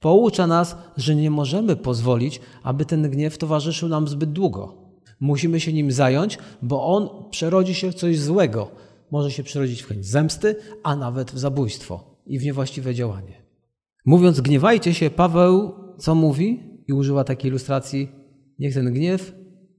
poucza 0.00 0.46
nas, 0.46 0.76
że 0.96 1.14
nie 1.14 1.30
możemy 1.30 1.76
pozwolić, 1.76 2.40
aby 2.62 2.84
ten 2.84 3.10
gniew 3.10 3.38
towarzyszył 3.38 3.88
nam 3.88 4.08
zbyt 4.08 4.32
długo. 4.32 4.74
Musimy 5.20 5.60
się 5.60 5.72
nim 5.72 5.92
zająć, 5.92 6.38
bo 6.62 6.86
on 6.86 7.30
przerodzi 7.30 7.74
się 7.74 7.92
w 7.92 7.94
coś 7.94 8.18
złego. 8.18 8.70
Może 9.10 9.30
się 9.30 9.42
przerodzić 9.42 9.82
w 9.82 9.86
chęć 9.86 10.06
zemsty, 10.06 10.56
a 10.82 10.96
nawet 10.96 11.30
w 11.30 11.38
zabójstwo 11.38 12.16
i 12.26 12.38
w 12.38 12.44
niewłaściwe 12.44 12.94
działanie. 12.94 13.42
Mówiąc 14.06 14.40
gniewajcie 14.40 14.94
się, 14.94 15.10
Paweł 15.10 15.74
co 15.98 16.14
mówi? 16.14 16.62
I 16.88 16.92
używa 16.92 17.24
takiej 17.24 17.50
ilustracji: 17.50 18.08
niech 18.58 18.74
ten 18.74 18.92
gniew 18.92 19.34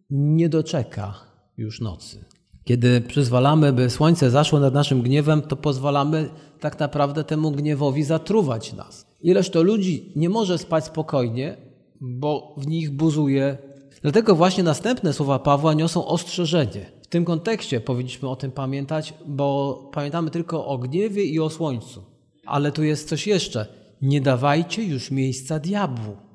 nie 0.10 0.50
doczeka 0.50 1.14
już 1.58 1.82
nocy. 1.82 2.26
Kiedy 2.64 3.02
przyzwalamy, 3.02 3.74
by 3.74 3.90
słońce 3.90 4.30
zaszło 4.32 4.60
nad 4.60 4.74
naszym 4.74 5.02
gniewem, 5.02 5.42
to 5.42 5.56
pozwalamy 5.56 6.30
tak 6.60 6.80
naprawdę 6.80 7.24
temu 7.24 7.52
gniewowi 7.52 8.04
zatruwać 8.04 8.74
nas. 8.74 9.08
Ileż 9.22 9.50
to 9.50 9.64
ludzi 9.64 10.12
nie 10.16 10.30
może 10.30 10.58
spać 10.58 10.86
spokojnie, 10.86 11.58
bo 12.02 12.56
w 12.58 12.68
nich 12.68 12.92
buzuje. 12.92 13.58
Dlatego 14.02 14.36
właśnie 14.36 14.64
następne 14.64 15.14
słowa 15.14 15.40
Pawła 15.40 15.74
niosą 15.74 16.06
ostrzeżenie. 16.06 16.92
W 17.02 17.08
tym 17.08 17.26
kontekście 17.26 17.82
powinniśmy 17.82 18.30
o 18.30 18.36
tym 18.36 18.52
pamiętać, 18.52 19.14
bo 19.26 19.80
pamiętamy 19.94 20.30
tylko 20.32 20.66
o 20.66 20.78
gniewie 20.78 21.24
i 21.24 21.40
o 21.40 21.50
słońcu. 21.50 22.04
Ale 22.46 22.72
tu 22.72 22.84
jest 22.84 23.10
coś 23.10 23.28
jeszcze. 23.28 23.66
Nie 24.02 24.22
dawajcie 24.22 24.84
już 24.84 25.12
miejsca 25.12 25.60
diabłu. 25.60 26.27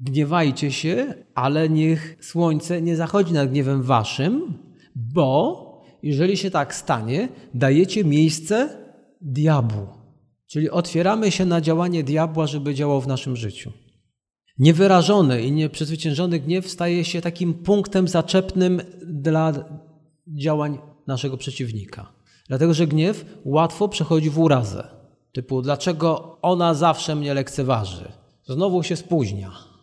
Gniewajcie 0.00 0.72
się, 0.72 1.14
ale 1.34 1.68
niech 1.68 2.16
słońce 2.20 2.82
nie 2.82 2.96
zachodzi 2.96 3.32
nad 3.32 3.50
gniewem 3.50 3.82
waszym, 3.82 4.58
bo 4.94 5.62
jeżeli 6.02 6.36
się 6.36 6.50
tak 6.50 6.74
stanie, 6.74 7.28
dajecie 7.54 8.04
miejsce 8.04 8.78
diabłu. 9.20 9.86
Czyli 10.46 10.70
otwieramy 10.70 11.30
się 11.30 11.44
na 11.44 11.60
działanie 11.60 12.04
diabła, 12.04 12.46
żeby 12.46 12.74
działał 12.74 13.00
w 13.00 13.06
naszym 13.06 13.36
życiu. 13.36 13.72
Niewyrażony 14.58 15.42
i 15.42 15.52
nieprzezwyciężony 15.52 16.40
gniew 16.40 16.70
staje 16.70 17.04
się 17.04 17.20
takim 17.20 17.54
punktem 17.54 18.08
zaczepnym 18.08 18.80
dla 19.06 19.52
działań 20.28 20.78
naszego 21.06 21.36
przeciwnika. 21.36 22.12
Dlatego, 22.48 22.74
że 22.74 22.86
gniew 22.86 23.24
łatwo 23.44 23.88
przechodzi 23.88 24.30
w 24.30 24.38
urazę. 24.38 24.88
Typu, 25.32 25.62
dlaczego 25.62 26.38
ona 26.42 26.74
zawsze 26.74 27.14
mnie 27.16 27.34
lekceważy? 27.34 28.12
Znowu 28.44 28.82
się 28.82 28.96
spóźnia. 28.96 29.75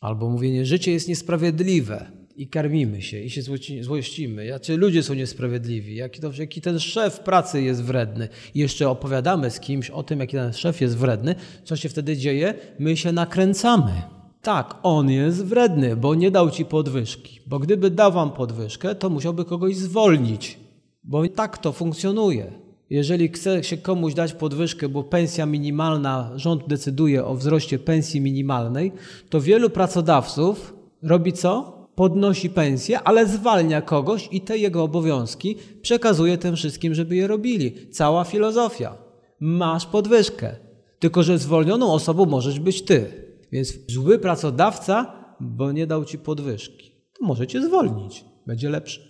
Albo 0.00 0.28
mówienie, 0.28 0.66
życie 0.66 0.92
jest 0.92 1.08
niesprawiedliwe 1.08 2.10
i 2.36 2.48
karmimy 2.48 3.02
się 3.02 3.20
i 3.20 3.30
się 3.30 3.42
złościmy. 3.80 4.46
Jacy 4.46 4.76
ludzie 4.76 5.02
są 5.02 5.14
niesprawiedliwi, 5.14 5.96
jaki, 5.96 6.20
to, 6.20 6.30
jaki 6.38 6.60
ten 6.60 6.80
szef 6.80 7.20
pracy 7.20 7.62
jest 7.62 7.84
wredny. 7.84 8.28
I 8.54 8.58
jeszcze 8.60 8.88
opowiadamy 8.88 9.50
z 9.50 9.60
kimś 9.60 9.90
o 9.90 10.02
tym, 10.02 10.20
jaki 10.20 10.36
ten 10.36 10.52
szef 10.52 10.80
jest 10.80 10.96
wredny. 10.96 11.34
Co 11.64 11.76
się 11.76 11.88
wtedy 11.88 12.16
dzieje? 12.16 12.54
My 12.78 12.96
się 12.96 13.12
nakręcamy. 13.12 14.02
Tak, 14.42 14.74
on 14.82 15.10
jest 15.10 15.44
wredny, 15.44 15.96
bo 15.96 16.14
nie 16.14 16.30
dał 16.30 16.50
ci 16.50 16.64
podwyżki. 16.64 17.40
Bo 17.46 17.58
gdyby 17.58 17.90
dał 17.90 18.12
wam 18.12 18.32
podwyżkę, 18.32 18.94
to 18.94 19.10
musiałby 19.10 19.44
kogoś 19.44 19.76
zwolnić. 19.76 20.58
Bo 21.04 21.28
tak 21.28 21.58
to 21.58 21.72
funkcjonuje. 21.72 22.67
Jeżeli 22.90 23.28
chce 23.28 23.64
się 23.64 23.76
komuś 23.76 24.14
dać 24.14 24.32
podwyżkę, 24.32 24.88
bo 24.88 25.04
pensja 25.04 25.46
minimalna, 25.46 26.32
rząd 26.36 26.66
decyduje 26.66 27.24
o 27.24 27.34
wzroście 27.34 27.78
pensji 27.78 28.20
minimalnej, 28.20 28.92
to 29.28 29.40
wielu 29.40 29.70
pracodawców 29.70 30.74
robi 31.02 31.32
co? 31.32 31.78
Podnosi 31.94 32.50
pensję, 32.50 33.00
ale 33.00 33.26
zwalnia 33.26 33.82
kogoś 33.82 34.28
i 34.32 34.40
te 34.40 34.58
jego 34.58 34.82
obowiązki 34.82 35.56
przekazuje 35.82 36.38
tym 36.38 36.56
wszystkim, 36.56 36.94
żeby 36.94 37.16
je 37.16 37.26
robili. 37.26 37.74
Cała 37.90 38.24
filozofia. 38.24 38.96
Masz 39.40 39.86
podwyżkę. 39.86 40.56
Tylko, 40.98 41.22
że 41.22 41.38
zwolnioną 41.38 41.92
osobą 41.92 42.26
możesz 42.26 42.60
być 42.60 42.82
ty. 42.82 43.06
Więc 43.52 43.72
zły 43.88 44.18
pracodawca, 44.18 45.12
bo 45.40 45.72
nie 45.72 45.86
dał 45.86 46.04
ci 46.04 46.18
podwyżki, 46.18 46.90
to 47.18 47.26
może 47.26 47.46
cię 47.46 47.62
zwolnić. 47.62 48.24
Będzie 48.46 48.70
lepszy. 48.70 49.00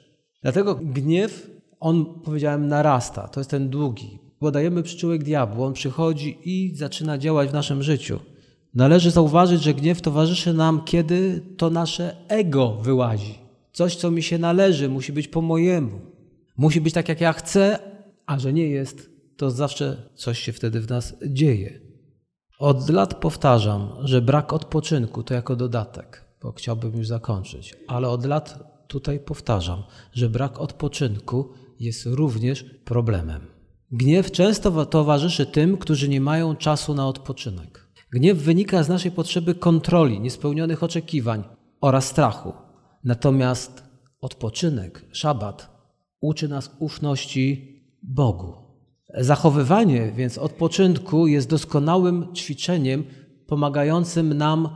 Dlatego 0.42 0.74
gniew 0.74 1.50
on, 1.80 2.20
powiedziałem, 2.24 2.68
narasta. 2.68 3.28
To 3.28 3.40
jest 3.40 3.50
ten 3.50 3.68
długi. 3.68 4.18
Bo 4.40 4.50
dajemy 4.50 4.82
przyczółek 4.82 5.24
diabłu, 5.24 5.64
on 5.64 5.72
przychodzi 5.72 6.38
i 6.44 6.76
zaczyna 6.76 7.18
działać 7.18 7.50
w 7.50 7.52
naszym 7.52 7.82
życiu. 7.82 8.20
Należy 8.74 9.10
zauważyć, 9.10 9.62
że 9.62 9.74
gniew 9.74 10.02
towarzyszy 10.02 10.54
nam, 10.54 10.84
kiedy 10.84 11.42
to 11.56 11.70
nasze 11.70 12.16
ego 12.28 12.70
wyłazi. 12.70 13.38
Coś, 13.72 13.96
co 13.96 14.10
mi 14.10 14.22
się 14.22 14.38
należy, 14.38 14.88
musi 14.88 15.12
być 15.12 15.28
po 15.28 15.42
mojemu. 15.42 16.00
Musi 16.56 16.80
być 16.80 16.94
tak, 16.94 17.08
jak 17.08 17.20
ja 17.20 17.32
chcę, 17.32 17.78
a 18.26 18.38
że 18.38 18.52
nie 18.52 18.68
jest, 18.68 19.10
to 19.36 19.50
zawsze 19.50 19.96
coś 20.14 20.38
się 20.38 20.52
wtedy 20.52 20.80
w 20.80 20.90
nas 20.90 21.16
dzieje. 21.26 21.80
Od 22.58 22.90
lat 22.90 23.14
powtarzam, 23.14 23.88
że 24.00 24.22
brak 24.22 24.52
odpoczynku 24.52 25.22
to 25.22 25.34
jako 25.34 25.56
dodatek, 25.56 26.24
bo 26.42 26.52
chciałbym 26.52 26.96
już 26.96 27.06
zakończyć, 27.06 27.76
ale 27.86 28.08
od 28.08 28.24
lat 28.24 28.58
tutaj 28.88 29.20
powtarzam, 29.20 29.82
że 30.12 30.28
brak 30.28 30.60
odpoczynku 30.60 31.52
jest 31.80 32.06
również 32.06 32.64
problemem. 32.84 33.40
Gniew 33.92 34.30
często 34.30 34.86
towarzyszy 34.86 35.46
tym, 35.46 35.76
którzy 35.76 36.08
nie 36.08 36.20
mają 36.20 36.56
czasu 36.56 36.94
na 36.94 37.08
odpoczynek. 37.08 37.88
Gniew 38.12 38.38
wynika 38.38 38.82
z 38.82 38.88
naszej 38.88 39.10
potrzeby 39.10 39.54
kontroli, 39.54 40.20
niespełnionych 40.20 40.82
oczekiwań 40.82 41.44
oraz 41.80 42.06
strachu. 42.06 42.52
Natomiast 43.04 43.82
odpoczynek, 44.20 45.04
szabat, 45.12 45.70
uczy 46.20 46.48
nas 46.48 46.70
ufności 46.78 47.78
Bogu. 48.02 48.52
Zachowywanie 49.14 50.12
więc 50.16 50.38
odpoczynku 50.38 51.26
jest 51.26 51.48
doskonałym 51.48 52.34
ćwiczeniem 52.34 53.04
pomagającym 53.46 54.34
nam 54.34 54.68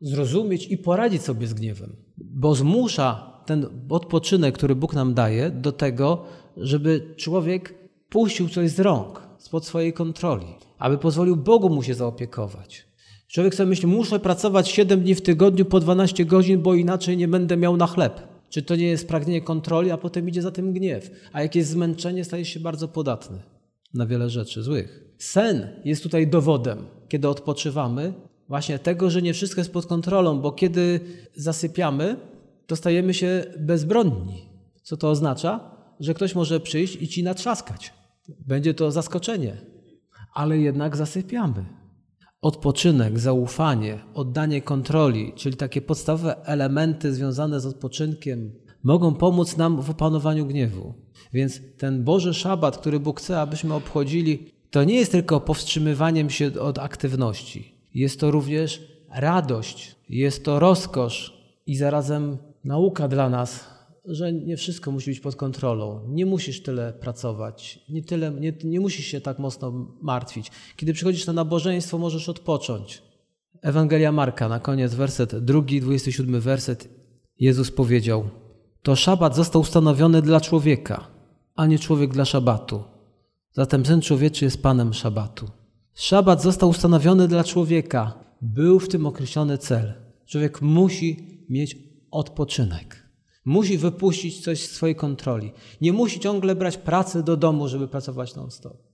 zrozumieć 0.00 0.66
i 0.66 0.78
poradzić 0.78 1.22
sobie 1.22 1.46
z 1.46 1.54
gniewem, 1.54 1.96
bo 2.16 2.54
zmusza 2.54 3.40
ten 3.46 3.66
odpoczynek, 3.88 4.54
który 4.54 4.74
Bóg 4.74 4.94
nam 4.94 5.14
daje, 5.14 5.50
do 5.50 5.72
tego, 5.72 6.24
żeby 6.60 7.14
człowiek 7.16 7.74
puścił 8.08 8.48
coś 8.48 8.70
z 8.70 8.80
rąk, 8.80 9.22
spod 9.38 9.66
swojej 9.66 9.92
kontroli, 9.92 10.46
aby 10.78 10.98
pozwolił 10.98 11.36
Bogu 11.36 11.70
mu 11.70 11.82
się 11.82 11.94
zaopiekować. 11.94 12.84
Człowiek 13.28 13.54
sobie 13.54 13.68
myśli, 13.68 13.86
muszę 13.86 14.20
pracować 14.20 14.68
7 14.70 15.00
dni 15.00 15.14
w 15.14 15.22
tygodniu 15.22 15.64
po 15.64 15.80
12 15.80 16.24
godzin, 16.24 16.62
bo 16.62 16.74
inaczej 16.74 17.16
nie 17.16 17.28
będę 17.28 17.56
miał 17.56 17.76
na 17.76 17.86
chleb. 17.86 18.20
Czy 18.48 18.62
to 18.62 18.76
nie 18.76 18.86
jest 18.86 19.08
pragnienie 19.08 19.40
kontroli, 19.40 19.90
a 19.90 19.96
potem 19.96 20.28
idzie 20.28 20.42
za 20.42 20.50
tym 20.50 20.72
gniew? 20.72 21.10
A 21.32 21.42
jak 21.42 21.54
jest 21.54 21.70
zmęczenie, 21.70 22.24
staje 22.24 22.44
się 22.44 22.60
bardzo 22.60 22.88
podatny 22.88 23.38
na 23.94 24.06
wiele 24.06 24.30
rzeczy 24.30 24.62
złych. 24.62 25.04
Sen 25.18 25.68
jest 25.84 26.02
tutaj 26.02 26.26
dowodem, 26.26 26.86
kiedy 27.08 27.28
odpoczywamy, 27.28 28.12
właśnie 28.48 28.78
tego, 28.78 29.10
że 29.10 29.22
nie 29.22 29.34
wszystko 29.34 29.60
jest 29.60 29.72
pod 29.72 29.86
kontrolą, 29.86 30.40
bo 30.40 30.52
kiedy 30.52 31.00
zasypiamy, 31.34 32.16
to 32.66 32.76
stajemy 32.76 33.14
się 33.14 33.44
bezbronni. 33.58 34.48
Co 34.82 34.96
to 34.96 35.10
oznacza? 35.10 35.79
Że 36.00 36.14
ktoś 36.14 36.34
może 36.34 36.60
przyjść 36.60 36.96
i 37.02 37.08
ci 37.08 37.22
natrzaskać. 37.22 37.92
Będzie 38.46 38.74
to 38.74 38.90
zaskoczenie, 38.90 39.56
ale 40.34 40.58
jednak 40.58 40.96
zasypiamy. 40.96 41.64
Odpoczynek, 42.42 43.18
zaufanie, 43.18 43.98
oddanie 44.14 44.62
kontroli, 44.62 45.32
czyli 45.36 45.56
takie 45.56 45.80
podstawowe 45.80 46.46
elementy 46.46 47.14
związane 47.14 47.60
z 47.60 47.66
odpoczynkiem, 47.66 48.52
mogą 48.82 49.14
pomóc 49.14 49.56
nam 49.56 49.82
w 49.82 49.90
opanowaniu 49.90 50.46
gniewu. 50.46 50.94
Więc 51.32 51.60
ten 51.78 52.04
Boży 52.04 52.34
Szabat, 52.34 52.78
który 52.78 53.00
Bóg 53.00 53.20
chce, 53.20 53.40
abyśmy 53.40 53.74
obchodzili, 53.74 54.46
to 54.70 54.84
nie 54.84 54.94
jest 54.94 55.12
tylko 55.12 55.40
powstrzymywaniem 55.40 56.30
się 56.30 56.60
od 56.60 56.78
aktywności. 56.78 57.74
Jest 57.94 58.20
to 58.20 58.30
również 58.30 58.82
radość, 59.10 59.96
jest 60.08 60.44
to 60.44 60.58
rozkosz 60.58 61.40
i 61.66 61.76
zarazem 61.76 62.38
nauka 62.64 63.08
dla 63.08 63.28
nas, 63.28 63.68
że 64.04 64.32
nie 64.32 64.56
wszystko 64.56 64.90
musi 64.90 65.10
być 65.10 65.20
pod 65.20 65.36
kontrolą. 65.36 66.00
Nie 66.08 66.26
musisz 66.26 66.62
tyle 66.62 66.92
pracować, 66.92 67.84
nie, 67.88 68.02
tyle, 68.02 68.30
nie, 68.30 68.52
nie 68.64 68.80
musisz 68.80 69.06
się 69.06 69.20
tak 69.20 69.38
mocno 69.38 69.96
martwić. 70.02 70.50
Kiedy 70.76 70.92
przychodzisz 70.92 71.26
na 71.26 71.32
nabożeństwo, 71.32 71.98
możesz 71.98 72.28
odpocząć. 72.28 73.02
Ewangelia 73.62 74.12
Marka, 74.12 74.48
na 74.48 74.60
koniec 74.60 74.94
werset 74.94 75.44
drugi, 75.44 75.80
27 75.80 76.40
werset. 76.40 76.88
Jezus 77.38 77.70
powiedział: 77.70 78.28
To 78.82 78.96
szabat 78.96 79.36
został 79.36 79.60
ustanowiony 79.60 80.22
dla 80.22 80.40
człowieka, 80.40 81.06
a 81.54 81.66
nie 81.66 81.78
człowiek 81.78 82.12
dla 82.12 82.24
szabatu. 82.24 82.82
Zatem 83.52 83.86
syn 83.86 84.00
człowieczy 84.00 84.44
jest 84.44 84.62
panem 84.62 84.94
szabatu. 84.94 85.46
Szabat 85.94 86.42
został 86.42 86.68
ustanowiony 86.68 87.28
dla 87.28 87.44
człowieka. 87.44 88.24
Był 88.42 88.78
w 88.78 88.88
tym 88.88 89.06
określony 89.06 89.58
cel. 89.58 89.94
Człowiek 90.26 90.62
musi 90.62 91.44
mieć 91.48 91.78
odpoczynek. 92.10 92.99
Musi 93.44 93.78
wypuścić 93.78 94.44
coś 94.44 94.66
z 94.66 94.70
swojej 94.70 94.96
kontroli. 94.96 95.52
Nie 95.80 95.92
musi 95.92 96.20
ciągle 96.20 96.54
brać 96.54 96.76
pracy 96.76 97.22
do 97.22 97.36
domu, 97.36 97.68
żeby 97.68 97.88
pracować 97.88 98.34
non-stop. 98.34 98.89